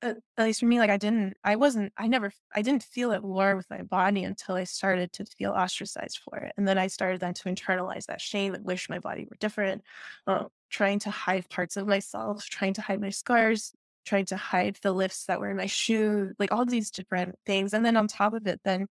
[0.02, 3.24] at least for me, like I didn't, I wasn't, I never, I didn't feel at
[3.24, 6.52] war with my body until I started to feel ostracized for it.
[6.56, 9.82] And then I started then to internalize that shame and wish my body were different,
[10.26, 13.72] uh, trying to hide parts of myself, trying to hide my scars,
[14.04, 17.72] trying to hide the lifts that were in my shoe, like all these different things.
[17.72, 18.86] And then on top of it, then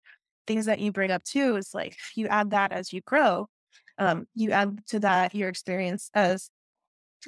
[0.48, 3.48] things that you bring up too is like you add that as you grow,
[3.98, 6.50] um, you add to that your experience as,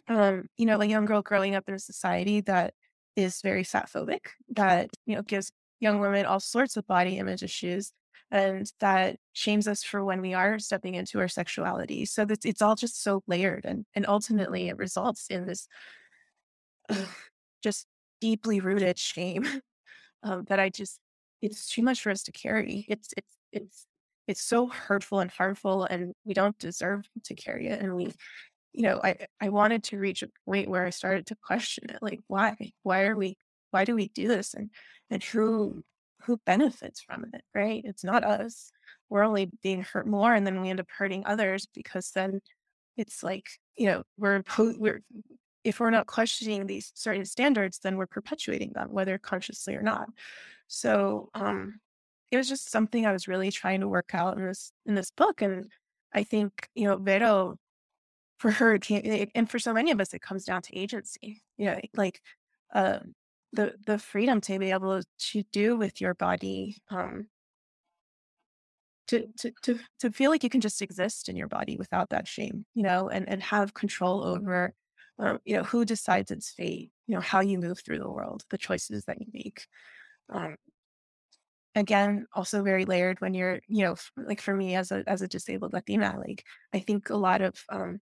[0.08, 2.74] um, you know, a young girl growing up in a society that
[3.16, 7.42] is very fat phobic that you know gives young women all sorts of body image
[7.42, 7.92] issues
[8.30, 12.06] and that shames us for when we are stepping into our sexuality.
[12.06, 15.68] So that it's all just so layered and and ultimately it results in this
[16.90, 16.96] uh,
[17.64, 17.88] just
[18.22, 19.46] deeply rooted shame
[20.24, 21.00] um, that i just
[21.42, 23.86] it's too much for us to carry it's it's it's
[24.28, 28.12] it's so hurtful and harmful and we don't deserve to carry it and we
[28.78, 31.98] you know, I I wanted to reach a point where I started to question it,
[32.00, 32.56] like why?
[32.84, 33.36] Why are we
[33.72, 34.54] why do we do this?
[34.54, 34.70] And
[35.10, 35.84] and who
[36.26, 37.82] who benefits from it, right?
[37.84, 38.72] It's not us.
[39.10, 42.40] We're only being hurt more and then we end up hurting others because then
[42.98, 44.44] it's like, you know, we're
[44.78, 45.02] we're
[45.64, 50.08] if we're not questioning these certain standards, then we're perpetuating them, whether consciously or not.
[50.68, 51.80] So um
[52.32, 55.12] it was just something I was really trying to work out in this in this
[55.12, 55.42] book.
[55.42, 55.72] And
[56.14, 57.58] I think, you know, Vero
[58.40, 58.80] for her,
[59.36, 61.44] and for so many of us, it comes down to agency.
[61.58, 62.22] You know, like
[62.74, 63.00] uh,
[63.54, 65.02] the the freedom to be able
[65.32, 67.28] to do with your body, um,
[69.08, 72.28] to to to to feel like you can just exist in your body without that
[72.28, 72.66] shame.
[72.74, 74.74] You know, and and have control over,
[75.20, 76.92] um, you know, who decides its fate.
[77.08, 79.66] You know, how you move through the world, the choices that you make.
[80.30, 80.56] Um,
[81.76, 85.28] again also very layered when you're you know like for me as a as a
[85.28, 88.00] disabled latina like i think a lot of um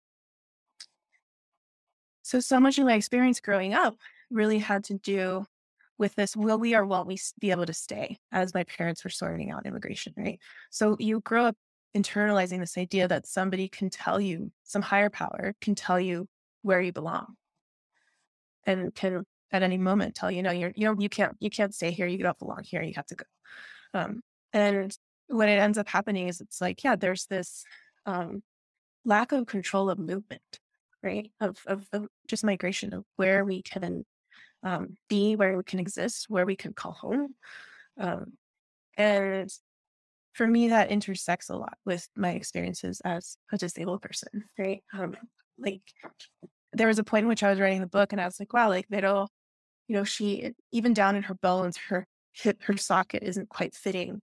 [2.22, 3.96] so, so much of my experience growing up
[4.30, 5.44] really had to do
[5.98, 9.10] with this will we or won't we be able to stay as my parents were
[9.10, 10.40] sorting out immigration, right?
[10.70, 11.56] So, you grow up
[11.96, 16.28] internalizing this idea that somebody can tell you, some higher power can tell you
[16.62, 17.34] where you belong
[18.64, 21.74] and can at any moment tell you, no, you're, you know, you can't, you can't
[21.74, 22.06] stay here.
[22.06, 22.82] You don't belong here.
[22.82, 23.24] You have to go.
[23.94, 24.20] Um,
[24.52, 24.96] and
[25.28, 27.64] what it ends up happening is it's like, yeah, there's this
[28.06, 28.42] um,
[29.04, 30.60] lack of control of movement
[31.02, 31.30] right?
[31.40, 34.04] Of, of, of just migration of where we can
[34.62, 37.34] um, be, where we can exist, where we can call home.
[37.98, 38.32] Um,
[38.96, 39.50] and
[40.32, 44.82] for me, that intersects a lot with my experiences as a disabled person, right?
[44.92, 45.16] Um,
[45.58, 45.82] like
[46.72, 48.52] there was a point in which I was writing the book and I was like,
[48.52, 49.28] wow, like Vero,
[49.92, 54.22] you know, she, even down in her bones, her hip, her socket isn't quite fitting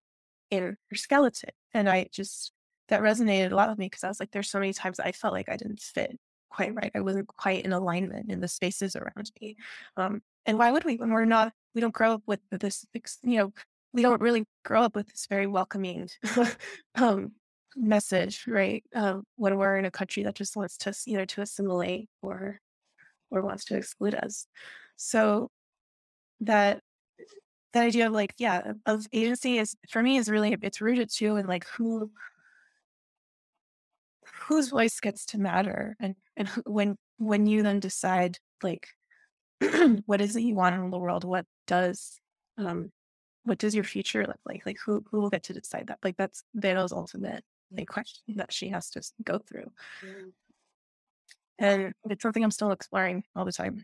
[0.49, 1.51] in her skeleton.
[1.75, 2.51] And I just,
[2.87, 5.11] that resonated a lot with me because I was like, there's so many times I
[5.11, 6.17] felt like I didn't fit
[6.49, 6.91] quite right.
[6.95, 9.57] I wasn't quite in alignment in the spaces around me.
[9.95, 12.87] Um, and why would we when we're not, we don't grow up with this,
[13.21, 13.53] you know,
[13.93, 16.09] we don't really grow up with this very welcoming
[16.95, 17.33] um,
[17.75, 18.83] message, right?
[18.95, 22.59] Um, when we're in a country that just wants to either to assimilate or
[23.29, 24.47] or wants to exclude us.
[24.95, 25.49] So
[26.41, 26.81] that
[27.73, 31.35] that idea of like, yeah, of agency is for me is really it's rooted too
[31.35, 32.11] in like who
[34.47, 38.87] whose voice gets to matter and and who, when when you then decide like
[40.05, 41.23] what is it you want in the world?
[41.23, 42.19] What does
[42.57, 42.91] um
[43.43, 44.65] what does your future look like?
[44.65, 45.99] Like who who will get to decide that?
[46.03, 49.71] Like that's Vero's ultimate like question that she has to go through.
[51.59, 53.83] And it's something i'm still exploring all the time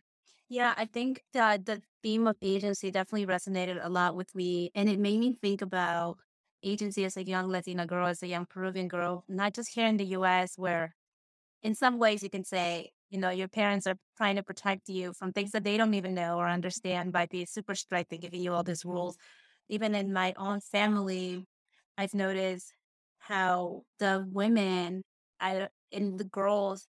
[0.50, 4.90] yeah i think that the theme of agency definitely resonated a lot with me and
[4.90, 6.18] it made me think about
[6.66, 9.98] agency as a young Latina girl, as a young Peruvian girl, not just here in
[9.98, 10.96] the US, where
[11.64, 15.14] in some ways you can say, you know, your parents are trying to protect you
[15.14, 18.42] from things that they don't even know or understand by being super strict and giving
[18.42, 19.18] you all these rules.
[19.70, 21.46] Even in my own family,
[21.98, 22.74] I've noticed
[23.20, 25.04] how the women
[25.40, 26.88] I, and the girls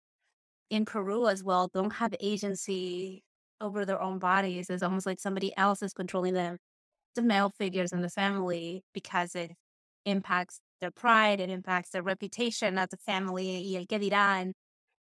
[0.71, 3.23] in Peru as well don't have agency
[3.61, 4.71] over their own bodies.
[4.71, 6.59] It's almost like somebody else is controlling them
[7.17, 9.53] the male figures in the family because it
[10.05, 14.53] impacts their pride, it impacts their reputation as a family, eh, dirán.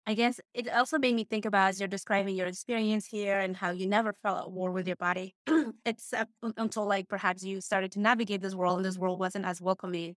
[0.07, 3.57] I guess it also made me think about as you're describing your experience here and
[3.57, 5.35] how you never felt at war with your body,
[5.85, 9.61] except until like perhaps you started to navigate this world and this world wasn't as
[9.61, 10.15] welcoming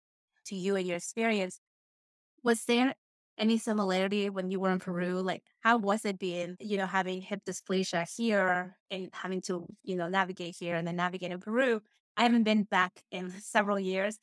[0.47, 1.61] to you and your experience.
[2.43, 2.95] Was there
[3.39, 5.21] any similarity when you were in Peru?
[5.21, 9.97] Like, how was it being, you know, having hip dysplasia here and having to, you
[9.97, 11.83] know, navigate here and then navigate in Peru?
[12.17, 14.19] I haven't been back in several years,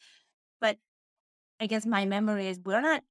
[0.61, 0.77] but
[1.59, 3.03] I guess my memory is we're not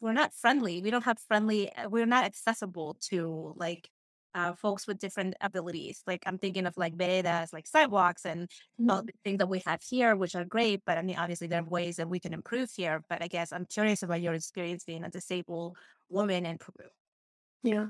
[0.00, 0.82] we're not friendly.
[0.82, 1.72] We don't have friendly.
[1.74, 3.90] Uh, we're not accessible to like
[4.34, 6.02] uh, folks with different abilities.
[6.06, 8.48] Like I'm thinking of like veredas, like sidewalks, and
[8.88, 10.82] all the things that we have here, which are great.
[10.86, 13.02] But I mean, obviously there are ways that we can improve here.
[13.08, 15.76] But I guess I'm curious about your experience being a disabled
[16.08, 16.88] woman in Peru.
[17.62, 17.86] Yeah,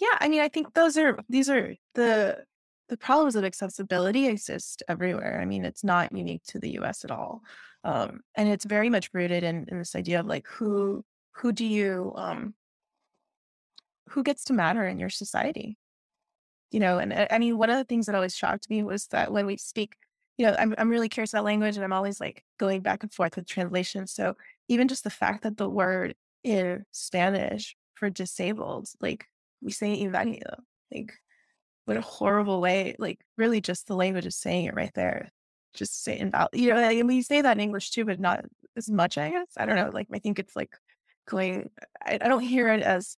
[0.00, 0.16] yeah.
[0.20, 2.44] I mean, I think those are these are the
[2.88, 5.40] the problems of accessibility exist everywhere.
[5.40, 7.04] I mean, it's not unique to the U.S.
[7.04, 7.42] at all.
[7.84, 11.64] Um, and it's very much rooted in, in this idea of like who who do
[11.64, 12.54] you um
[14.10, 15.76] who gets to matter in your society
[16.70, 19.06] you know and uh, i mean one of the things that always shocked me was
[19.08, 19.96] that when we speak
[20.36, 23.12] you know i'm, I'm really curious about language and i'm always like going back and
[23.12, 24.36] forth with translation so
[24.68, 29.26] even just the fact that the word in spanish for disabled like
[29.60, 30.56] we say inválido
[30.92, 31.12] like
[31.84, 35.30] what a horrible way like really just the language is saying it right there
[35.74, 36.50] just say invalid.
[36.52, 38.44] You know, like, we say that in English too, but not
[38.76, 39.18] as much.
[39.18, 39.90] I guess I don't know.
[39.92, 40.76] Like I think it's like
[41.28, 41.70] going.
[42.04, 43.16] I, I don't hear it as.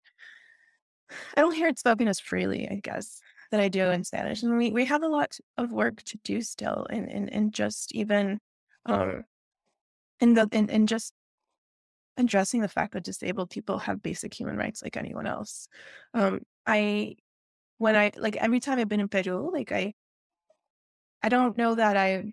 [1.37, 2.69] I don't hear it spoken as freely.
[2.69, 6.03] I guess that I do in Spanish, and we we have a lot of work
[6.05, 8.41] to do still, and and and just even,
[8.87, 9.25] um,
[10.21, 11.13] in the in in just
[12.17, 15.69] addressing the fact that disabled people have basic human rights like anyone else.
[16.15, 17.17] Um, I
[17.79, 19.95] when I like every time I've been in Peru, like I
[21.23, 22.33] I don't know that I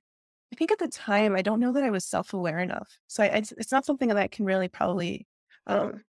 [0.54, 3.00] I think at the time, I don't know that I was self aware enough.
[3.08, 5.28] So I, it's, it's not something that I can really probably
[5.66, 6.04] um,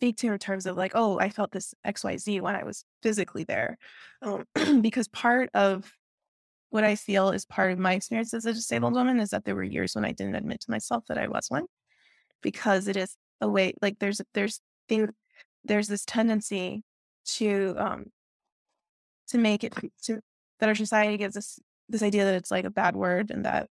[0.00, 3.44] speak to in terms of like, oh, I felt this XYZ when I was physically
[3.44, 3.76] there.
[4.22, 4.46] Um,
[4.80, 5.92] because part of
[6.70, 9.54] what I feel is part of my experience as a disabled woman is that there
[9.54, 11.66] were years when I didn't admit to myself that I was one
[12.42, 16.82] because it is a way like there's there's there's this tendency
[17.26, 18.06] to um
[19.28, 20.20] to make it to
[20.60, 21.58] that our society gives us
[21.90, 23.68] this idea that it's like a bad word and that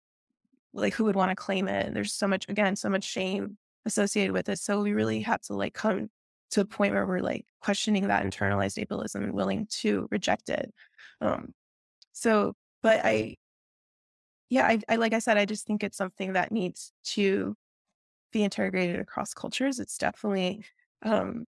[0.72, 3.56] like who would want to claim it and there's so much again so much shame
[3.84, 6.08] associated with it so we really have to like come
[6.50, 10.72] to a point where we're like questioning that internalized ableism and willing to reject it.
[11.20, 11.52] Um
[12.12, 13.36] so but i
[14.48, 17.54] yeah I, I like i said i just think it's something that needs to
[18.32, 19.78] be integrated across cultures.
[19.80, 20.64] It's definitely
[21.02, 21.44] um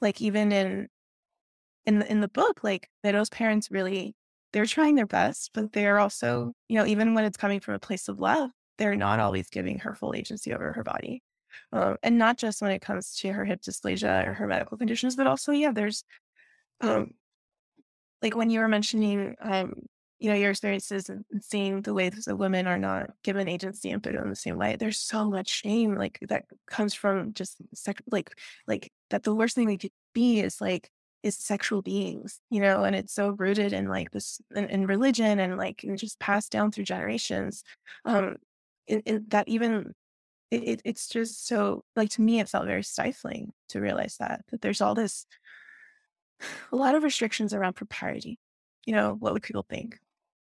[0.00, 0.88] like even in
[1.86, 4.14] in the, in the book like those parents really
[4.52, 7.78] they're trying their best, but they're also, you know, even when it's coming from a
[7.78, 11.22] place of love, they're not always giving her full agency over her body.
[11.72, 15.16] Um, and not just when it comes to her hip dysplasia or her medical conditions,
[15.16, 16.04] but also, yeah, there's
[16.80, 17.12] um,
[18.22, 19.74] like when you were mentioning, um,
[20.18, 24.02] you know, your experiences and seeing the ways that women are not given agency and
[24.02, 24.76] put in the same way.
[24.76, 28.30] There's so much shame like that comes from just sec- like
[28.66, 30.90] like that the worst thing we could be is like
[31.22, 35.38] is sexual beings, you know, and it's so rooted in like this in, in religion
[35.38, 37.64] and like and just passed down through generations.
[38.04, 38.36] Um,
[38.86, 39.94] in, in that even
[40.50, 44.44] it, it, it's just so like to me it felt very stifling to realize that
[44.50, 45.26] that there's all this
[46.72, 48.38] a lot of restrictions around propriety.
[48.86, 49.98] You know, what would people think?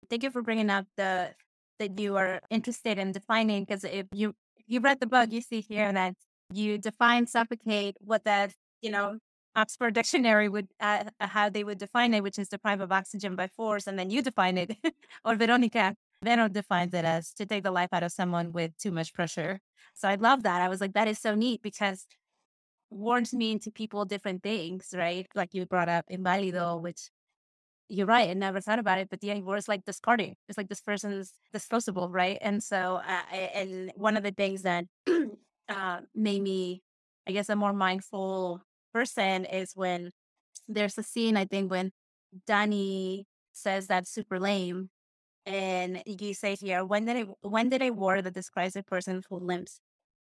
[0.08, 1.34] Thank you for bringing up the
[1.78, 3.64] that you are interested in defining.
[3.64, 4.34] Because if you
[4.66, 6.14] you read the book, you see here that
[6.52, 9.18] you define suffocate what that you know
[9.56, 13.48] Oxford Dictionary would uh, how they would define it, which is deprive of oxygen by
[13.48, 14.76] force, and then you define it,
[15.24, 18.92] or Veronica Vero defines it as to take the life out of someone with too
[18.92, 19.60] much pressure.
[19.94, 20.62] So I love that.
[20.62, 22.06] I was like, that is so neat because
[22.90, 25.26] warns me to people different things, right?
[25.34, 27.10] Like you brought up in invalido, which
[27.88, 28.30] you're right.
[28.30, 30.36] I never thought about it, but the word is like discarding.
[30.48, 32.38] It's like this person is disposable, right?
[32.40, 34.86] And so, uh, and one of the things that
[35.68, 36.82] uh, made me,
[37.28, 38.62] I guess, a more mindful
[38.94, 40.10] person is when
[40.68, 41.92] there's a scene, I think, when
[42.46, 44.90] Danny says that's super lame.
[45.44, 49.22] And you say here, when did I when did a word that describes a person
[49.28, 49.80] who limps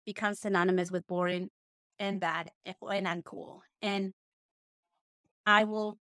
[0.05, 1.49] becomes synonymous with boring
[1.99, 3.61] and bad and uncool?
[3.81, 4.13] And
[5.47, 5.99] I will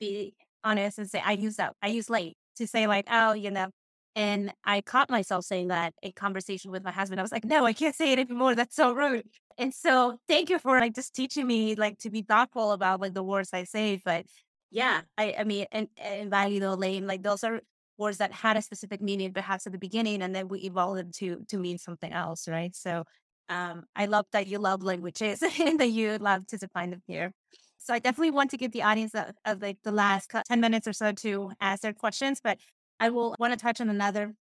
[0.00, 1.74] be honest and say I use that.
[1.82, 3.68] I use late to say like, oh, you know.
[4.16, 7.20] And I caught myself saying that in conversation with my husband.
[7.20, 8.54] I was like, no, I can't say it anymore.
[8.54, 9.26] That's so rude.
[9.58, 13.12] And so thank you for like just teaching me like to be thoughtful about like
[13.12, 14.00] the words I say.
[14.04, 14.26] But
[14.70, 17.60] yeah, I, I mean, and, inválido, lame, like those are
[17.98, 21.10] words that had a specific meaning perhaps at the beginning and then we evolved them
[21.12, 22.74] to to mean something else, right?
[22.74, 23.04] So
[23.48, 27.32] um, I love that you love languages and that you love to define them here.
[27.78, 30.88] So I definitely want to give the audience of, of like the last 10 minutes
[30.88, 32.58] or so to ask their questions, but
[32.98, 34.34] I will want to touch on another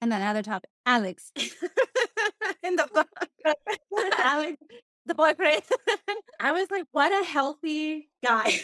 [0.00, 0.68] and another topic.
[0.84, 1.30] Alex.
[2.62, 3.08] In the book.
[4.18, 4.56] Alex,
[5.06, 5.62] the boyfriend.
[6.40, 8.60] I was like, what a healthy guy.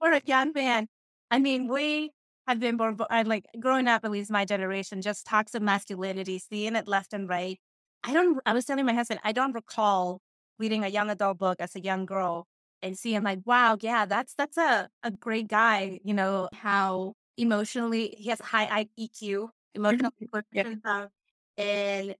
[0.00, 0.88] or a young man.
[1.30, 2.10] I mean, we
[2.46, 6.38] have been born, I like growing up, at least my generation, just talks of masculinity,
[6.38, 7.58] seeing it left and right.
[8.02, 10.20] I don't, I was telling my husband, I don't recall
[10.58, 12.46] reading a young adult book as a young girl
[12.82, 18.14] and seeing like, wow, yeah, that's that's a, a great guy, you know, how emotionally
[18.18, 20.40] he has high EQ, emotional mm-hmm.
[20.52, 20.74] yeah.
[20.84, 21.08] Um,
[21.56, 22.14] and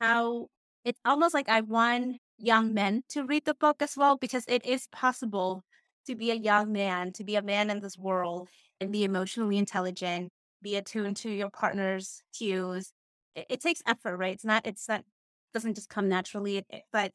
[0.00, 0.48] how
[0.84, 4.64] it's almost like I want young men to read the book as well because it
[4.64, 5.62] is possible
[6.06, 8.48] to be a young man, to be a man in this world
[8.80, 10.30] and be emotionally intelligent,
[10.62, 12.92] be attuned to your partner's cues.
[13.34, 14.34] It, it takes effort, right?
[14.34, 15.04] It's not, it's not,
[15.52, 16.64] doesn't just come naturally.
[16.92, 17.12] But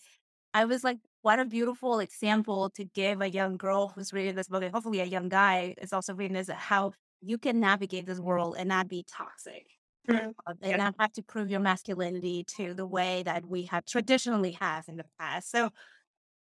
[0.54, 4.48] I was like, what a beautiful example to give a young girl who's reading this
[4.48, 8.20] book, and hopefully a young guy is also reading this, how you can navigate this
[8.20, 9.66] world and not be toxic.
[10.08, 10.30] Mm-hmm.
[10.62, 10.78] And yeah.
[10.78, 14.98] not have to prove your masculinity to the way that we have traditionally have in
[14.98, 15.50] the past.
[15.50, 15.72] So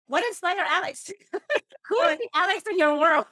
[0.07, 1.11] what inspired Alex?
[1.87, 3.25] Who is the Alex in your world?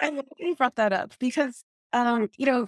[0.00, 2.66] I love you brought that up because um, you know,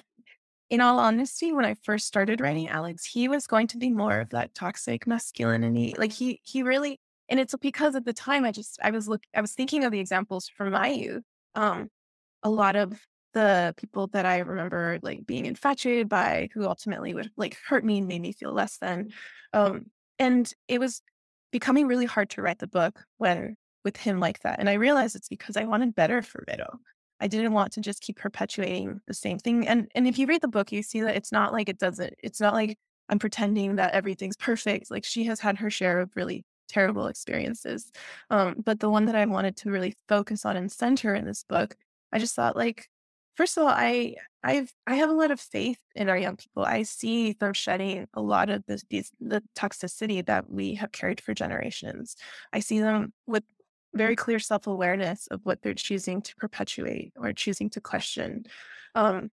[0.71, 4.21] in all honesty, when I first started writing Alex, he was going to be more
[4.21, 5.95] of that toxic masculinity.
[5.97, 9.23] Like he he really and it's because at the time I just I was look
[9.35, 11.25] I was thinking of the examples from my youth.
[11.55, 11.89] Um
[12.43, 13.01] a lot of
[13.35, 17.99] the people that I remember like being infatuated by who ultimately would like hurt me
[17.99, 19.11] and made me feel less than.
[19.53, 19.87] Um
[20.19, 21.03] and it was
[21.51, 24.59] becoming really hard to write the book when with him like that.
[24.59, 26.79] And I realized it's because I wanted better for Vero.
[27.21, 29.67] I didn't want to just keep perpetuating the same thing.
[29.67, 32.15] And and if you read the book, you see that it's not like it doesn't.
[32.23, 32.79] It's not like
[33.09, 34.91] I'm pretending that everything's perfect.
[34.91, 37.91] Like she has had her share of really terrible experiences.
[38.31, 41.43] Um, but the one that I wanted to really focus on and center in this
[41.43, 41.75] book,
[42.13, 42.89] I just thought like,
[43.39, 46.65] first of all, I I've I have a lot of faith in our young people.
[46.65, 51.21] I see them shedding a lot of this these the toxicity that we have carried
[51.21, 52.17] for generations.
[52.53, 53.45] I see them with
[53.95, 58.45] very clear self awareness of what they're choosing to perpetuate or choosing to question.
[58.95, 59.31] Um,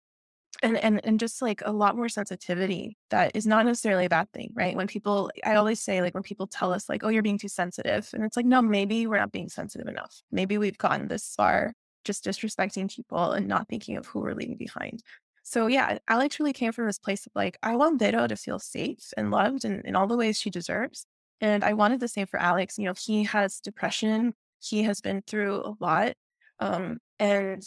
[0.63, 4.31] and, and and just like a lot more sensitivity that is not necessarily a bad
[4.33, 7.25] thing right when people i always say like when people tell us like oh you're
[7.25, 10.79] being too sensitive and it's like no maybe we're not being sensitive enough maybe we've
[10.79, 11.75] gotten this far
[12.05, 15.03] just disrespecting people and not thinking of who we're leaving behind
[15.43, 18.59] so yeah alex really came from this place of like i want vero to feel
[18.59, 21.07] safe and loved and in all the ways she deserves
[21.41, 24.35] and i wanted the same for alex you know he has depression
[24.65, 26.15] he has been through a lot.
[26.59, 27.63] Um, and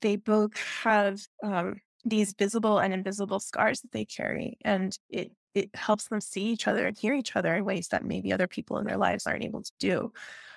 [0.00, 4.58] they both have um, these visible and invisible scars that they carry.
[4.64, 8.04] And it, it helps them see each other and hear each other in ways that
[8.04, 10.12] maybe other people in their lives aren't able to do.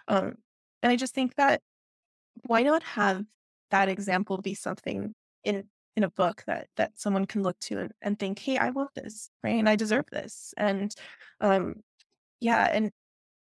[0.08, 0.36] Um,
[0.84, 1.62] and I just think that
[2.44, 3.24] why not have
[3.72, 5.14] that example be something
[5.44, 5.66] in
[5.96, 8.92] in a book that that someone can look to and, and think, hey, I want
[8.96, 9.60] this, right?
[9.60, 10.54] And I deserve this.
[10.58, 10.94] And
[11.42, 11.76] um
[12.42, 12.92] yeah, and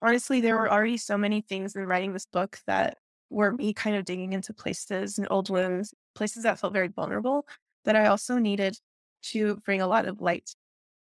[0.02, 2.98] honestly, there were already so many things in writing this book that
[3.30, 7.46] were me kind of digging into places and old wounds, places that felt very vulnerable,
[7.86, 8.78] that I also needed
[9.24, 10.52] to bring a lot of light,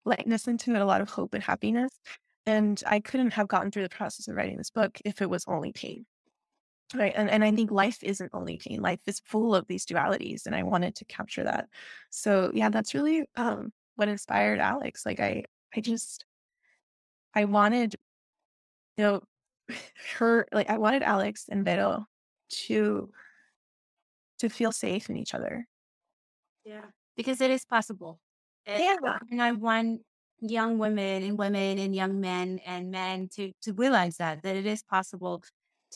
[0.05, 1.91] lightness into it, a lot of hope and happiness.
[2.45, 5.45] And I couldn't have gotten through the process of writing this book if it was
[5.47, 6.05] only pain.
[6.93, 7.13] Right.
[7.15, 8.81] And and I think life isn't only pain.
[8.81, 10.45] Life is full of these dualities.
[10.45, 11.69] And I wanted to capture that.
[12.09, 15.05] So yeah, that's really um what inspired Alex.
[15.05, 16.25] Like I I just
[17.33, 17.95] I wanted,
[18.97, 19.21] you know,
[20.17, 22.05] her like I wanted Alex and Vero
[22.67, 23.09] to
[24.39, 25.65] to feel safe in each other.
[26.65, 26.85] Yeah.
[27.15, 28.19] Because it is possible.
[28.67, 28.97] Yeah.
[29.29, 30.01] And I want
[30.41, 34.65] young women and women and young men and men to to realize that that it
[34.65, 35.43] is possible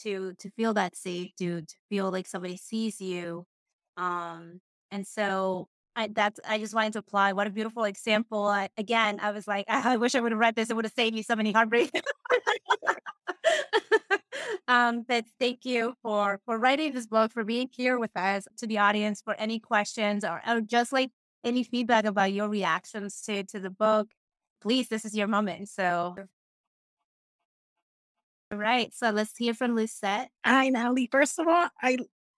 [0.04, 3.46] to to feel that safe, to to feel like somebody sees you.
[3.98, 7.34] Um and so I that's I just wanted to apply.
[7.34, 8.46] What a beautiful example.
[8.46, 10.70] I, again, I was like, I, wish I would have read this.
[10.70, 11.92] It would have saved me so many heartbreaks.
[14.68, 18.68] um, but thank you for for writing this book, for being here with us, to
[18.68, 21.12] the audience, for any questions or, or just like
[21.44, 24.08] any feedback about your reactions to to the book.
[24.62, 25.70] Please, this is your moment.
[25.70, 26.16] So
[28.56, 28.94] all right.
[28.94, 30.30] So let's hear from Lisette.
[30.46, 31.10] Hi, Natalie.
[31.12, 31.98] First of all, I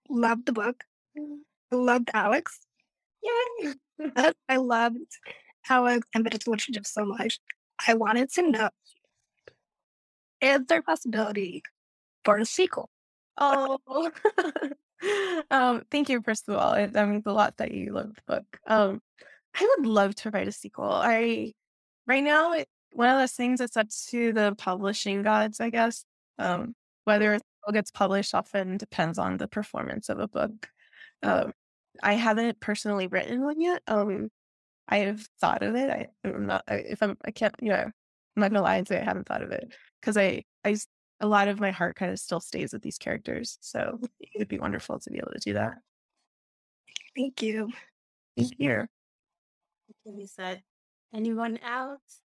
[0.09, 0.83] loved the book.
[1.15, 2.59] I loved Alex.
[3.21, 3.73] Yay!
[4.49, 4.97] I loved
[5.69, 7.39] Alex and Bittersweet Relationship so much.
[7.87, 8.69] I wanted to know
[10.41, 11.61] is there a possibility
[12.25, 12.89] for a sequel?
[13.37, 13.77] Oh,
[15.51, 16.21] um, thank you.
[16.23, 18.59] First of all, it, that means a lot that you love the book.
[18.65, 19.01] Um,
[19.53, 20.89] I would love to write a sequel.
[20.89, 21.53] I
[22.07, 26.05] right now it, one of those things that's up to the publishing gods, I guess.
[26.39, 26.75] Um,
[27.05, 30.69] whether it gets published often depends on the performance of a book.
[31.23, 31.53] Um,
[32.03, 33.81] I haven't personally written one yet.
[33.87, 34.29] Um,
[34.87, 35.89] I have thought of it.
[35.89, 36.63] I, I'm not.
[36.67, 37.55] I, if I'm, I can't.
[37.61, 37.91] You know, I'm
[38.35, 40.77] not gonna lie and say I haven't thought of it because I, I,
[41.19, 43.57] a lot of my heart kind of still stays with these characters.
[43.61, 45.73] So it would be wonderful to be able to do that.
[47.15, 47.71] Thank you.
[48.37, 48.87] Thank you.
[50.05, 50.61] You said,
[51.13, 52.21] anyone else?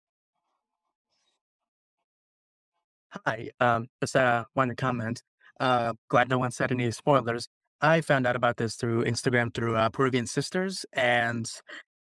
[3.26, 5.24] Hi, um, just uh, one comment.
[5.60, 7.48] Uh, glad no one said any spoilers.
[7.82, 11.50] I found out about this through Instagram through uh, Peruvian Sisters, and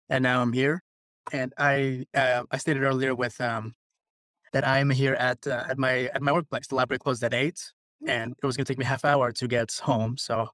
[0.09, 0.81] and now I'm here.
[1.31, 3.73] And I uh, I stated earlier with um,
[4.53, 6.67] that I'm here at uh, at my at my workplace.
[6.67, 7.71] The library closed at eight,
[8.05, 10.17] and it was going to take me half hour to get home.
[10.17, 10.49] So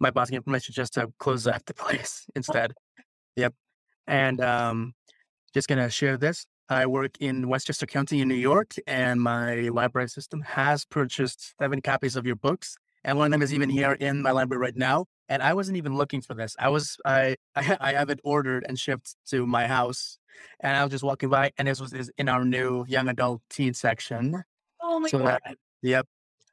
[0.00, 2.72] my boss gave permission just to close up the place instead.
[3.36, 3.54] Yep.
[4.06, 4.92] And um,
[5.54, 6.46] just gonna share this.
[6.68, 11.82] I work in Westchester County in New York, and my library system has purchased seven
[11.82, 14.76] copies of your books and one of them is even here in my library right
[14.76, 15.06] now.
[15.28, 16.56] And I wasn't even looking for this.
[16.58, 20.18] I was I I, I have it ordered and shipped to my house,
[20.60, 23.42] and I was just walking by, and this was is in our new young adult
[23.50, 24.42] teen section.
[24.82, 25.40] Oh my so god!
[25.44, 26.06] That, yep.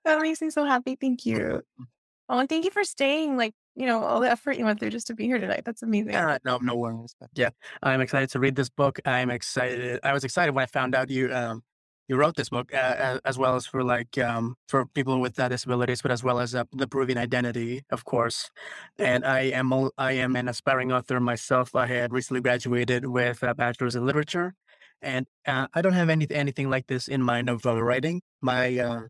[0.05, 0.97] That makes me so happy.
[0.99, 1.37] Thank you.
[1.37, 1.83] Mm-hmm.
[2.29, 3.37] Oh, and thank you for staying.
[3.37, 5.63] Like you know all the effort you went through just to be here tonight.
[5.65, 6.13] That's amazing.
[6.13, 7.15] Yeah, no, no worries.
[7.33, 7.49] Yeah,
[7.81, 8.99] I'm excited to read this book.
[9.05, 9.99] I'm excited.
[10.03, 11.63] I was excited when I found out you um
[12.11, 15.47] you wrote this book uh, as well as for like um, for people with uh,
[15.47, 18.51] disabilities, but as well as uh, the Peruvian identity, of course.
[18.99, 21.73] And I am I am an aspiring author myself.
[21.73, 24.55] I had recently graduated with a bachelor's in literature,
[25.01, 28.21] and uh, I don't have any anything like this in my novella writing.
[28.41, 29.01] My uh,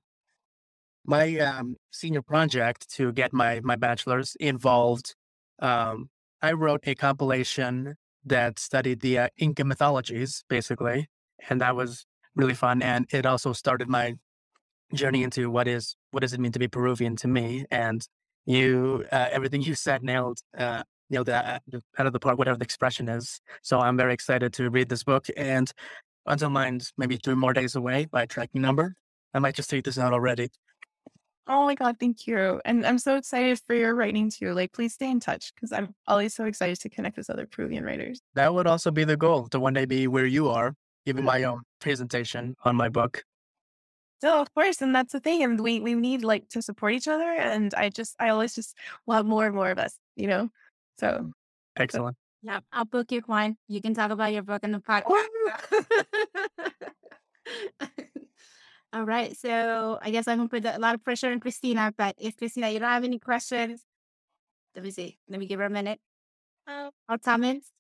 [1.06, 5.16] my um, senior project to get my my bachelor's involved.
[5.60, 6.10] Um,
[6.42, 7.96] I wrote a compilation
[8.26, 11.08] that studied the uh, Inca mythologies, basically,
[11.50, 12.82] and that was really fun.
[12.82, 14.16] And it also started my
[14.94, 17.66] journey into what is what does it mean to be Peruvian to me.
[17.72, 18.06] And
[18.46, 21.62] you, uh, everything you said nailed uh, nailed that
[21.98, 23.42] out of the park, whatever the expression is.
[23.62, 25.28] So I'm very excited to read this book.
[25.38, 25.72] And
[26.26, 28.96] until mine's maybe three more days away by tracking number,
[29.34, 30.50] I might just take this out already.
[31.54, 32.62] Oh my God, thank you.
[32.64, 34.54] And I'm so excited for your writing too.
[34.54, 37.84] Like, please stay in touch because I'm always so excited to connect with other Peruvian
[37.84, 38.22] writers.
[38.36, 40.74] That would also be the goal to one day be where you are
[41.06, 43.26] giving my own presentation on my book.
[44.22, 47.10] So of course, and that's the thing, and we we need like to support each
[47.10, 47.30] other.
[47.30, 50.50] And I just I always just want more and more of us, you know.
[51.00, 51.32] So
[51.76, 52.16] excellent.
[52.44, 53.58] Yeah, I'll book you, Juan.
[53.68, 55.28] You can talk about your book in the podcast.
[58.94, 61.94] All right, so I guess I'm gonna put a lot of pressure on Christina.
[61.98, 63.86] But if Christina, you don't have any questions,
[64.76, 65.18] let me see.
[65.30, 66.00] Let me give her a minute.
[66.68, 67.72] Um, or comments.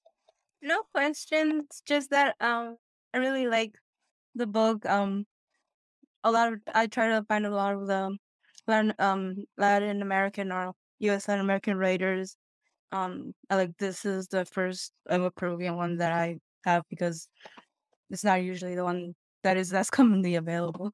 [0.61, 1.81] No questions.
[1.85, 2.77] Just that um
[3.13, 3.75] I really like
[4.35, 4.85] the book.
[4.85, 5.25] Um,
[6.23, 8.17] a lot of I try to find a lot of the
[8.67, 11.27] Latin, um Latin American or U.S.
[11.27, 12.37] Latin American writers.
[12.91, 17.27] Um, I like this is the first ever Peruvian one that I have because
[18.11, 20.93] it's not usually the one that is that's commonly available.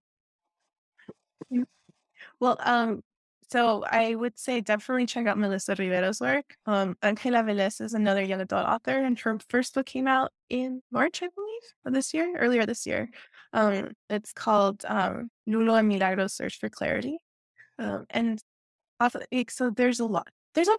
[2.39, 3.03] Well, um,
[3.49, 6.55] so I would say definitely check out Melissa Rivera's work.
[6.65, 10.81] Um, Angela Velez is another young adult author, and her first book came out in
[10.91, 13.09] March, I believe, this year, earlier this year.
[13.53, 17.19] Um, it's called um, Lulu and Milagro's Search for Clarity.
[17.79, 18.41] Um, and
[18.99, 20.27] off of, so there's a lot.
[20.53, 20.75] There's a,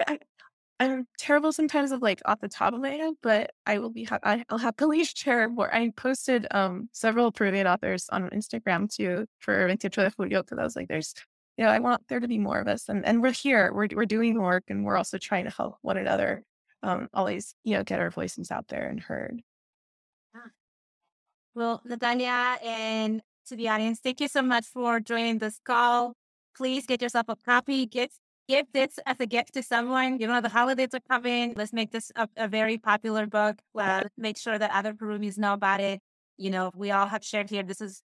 [0.80, 4.04] I'm terrible sometimes of like off the top of my head, but I will be
[4.04, 5.74] ha- I, will happily share more.
[5.74, 10.62] I posted um several Peruvian authors on Instagram too for 28 de Julio because I
[10.64, 11.14] was like, there's
[11.56, 13.88] you know I want there to be more of us, and and we're here, we're
[13.94, 16.44] we're doing work, and we're also trying to help one another.
[16.82, 19.42] Um, always you know get our voices out there and heard.
[21.54, 26.14] Well, Natalia and to the audience, thank you so much for joining this call.
[26.56, 27.84] Please get yourself a copy.
[27.86, 28.12] Get
[28.48, 30.18] give this as a gift to someone.
[30.18, 31.54] You know, the holidays are coming.
[31.56, 33.58] Let's make this a, a very popular book.
[33.78, 36.00] Uh, make sure that other Peruvians know about it.
[36.38, 37.62] You know, we all have shared here.
[37.62, 38.02] This is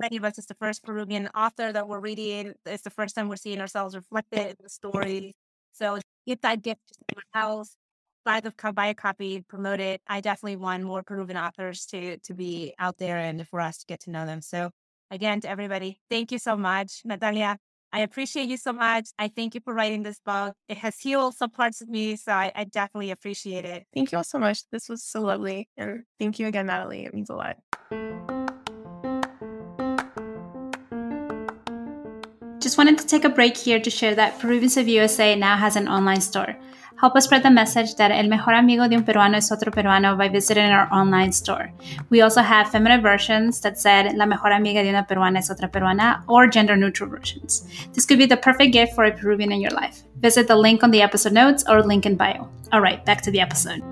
[0.00, 0.38] many of us.
[0.38, 2.54] It's the first Peruvian author that we're reading.
[2.66, 5.34] It's the first time we're seeing ourselves reflected in the story.
[5.72, 7.76] So give that gift to someone else.
[8.24, 10.00] Buy the buy a copy, promote it.
[10.06, 13.86] I definitely want more Peruvian authors to to be out there and for us to
[13.86, 14.42] get to know them.
[14.42, 14.70] So
[15.10, 17.58] again, to everybody, thank you so much, Natalia.
[17.94, 19.10] I appreciate you so much.
[19.18, 20.56] I thank you for writing this book.
[20.66, 23.86] It has healed some parts of me, so I, I definitely appreciate it.
[23.94, 24.62] Thank you all so much.
[24.70, 25.68] This was so lovely.
[25.76, 27.04] And thank you again, Natalie.
[27.04, 27.58] It means a lot.
[32.60, 35.76] Just wanted to take a break here to share that Peruvians of USA now has
[35.76, 36.56] an online store.
[37.02, 40.16] Help us spread the message that el mejor amigo de un peruano es otro peruano
[40.16, 41.72] by visiting our online store.
[42.10, 45.68] We also have feminine versions that said la mejor amiga de una peruana es otra
[45.68, 47.66] peruana or gender neutral versions.
[47.92, 50.04] This could be the perfect gift for a Peruvian in your life.
[50.20, 52.48] Visit the link on the episode notes or link in bio.
[52.70, 53.82] All right, back to the episode.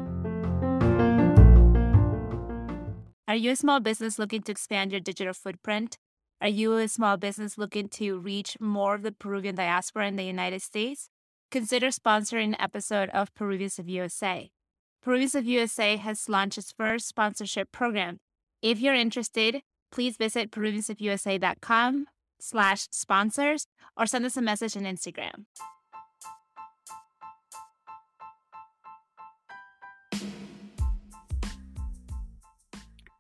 [3.27, 5.99] Are you a small business looking to expand your digital footprint?
[6.41, 10.23] Are you a small business looking to reach more of the Peruvian diaspora in the
[10.23, 11.10] United States?
[11.51, 14.51] Consider sponsoring an episode of Peruvians of USA.
[15.03, 18.21] Peruvians of USA has launched its first sponsorship program.
[18.63, 22.07] If you're interested, please visit peruviansofUSA.com
[22.39, 25.47] slash sponsors or send us a message on Instagram.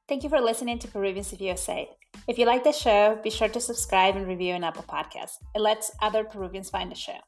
[0.08, 1.88] Thank you for listening to Peruvians of USA.
[2.26, 5.38] If you like the show, be sure to subscribe and review an Apple Podcast.
[5.54, 7.18] It lets other Peruvians find the show.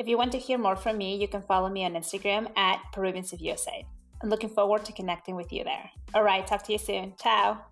[0.00, 2.80] If you want to hear more from me, you can follow me on Instagram at
[2.90, 3.84] Peruvians of USA.
[4.22, 5.90] I'm looking forward to connecting with you there.
[6.14, 7.12] All right, talk to you soon.
[7.22, 7.69] Ciao.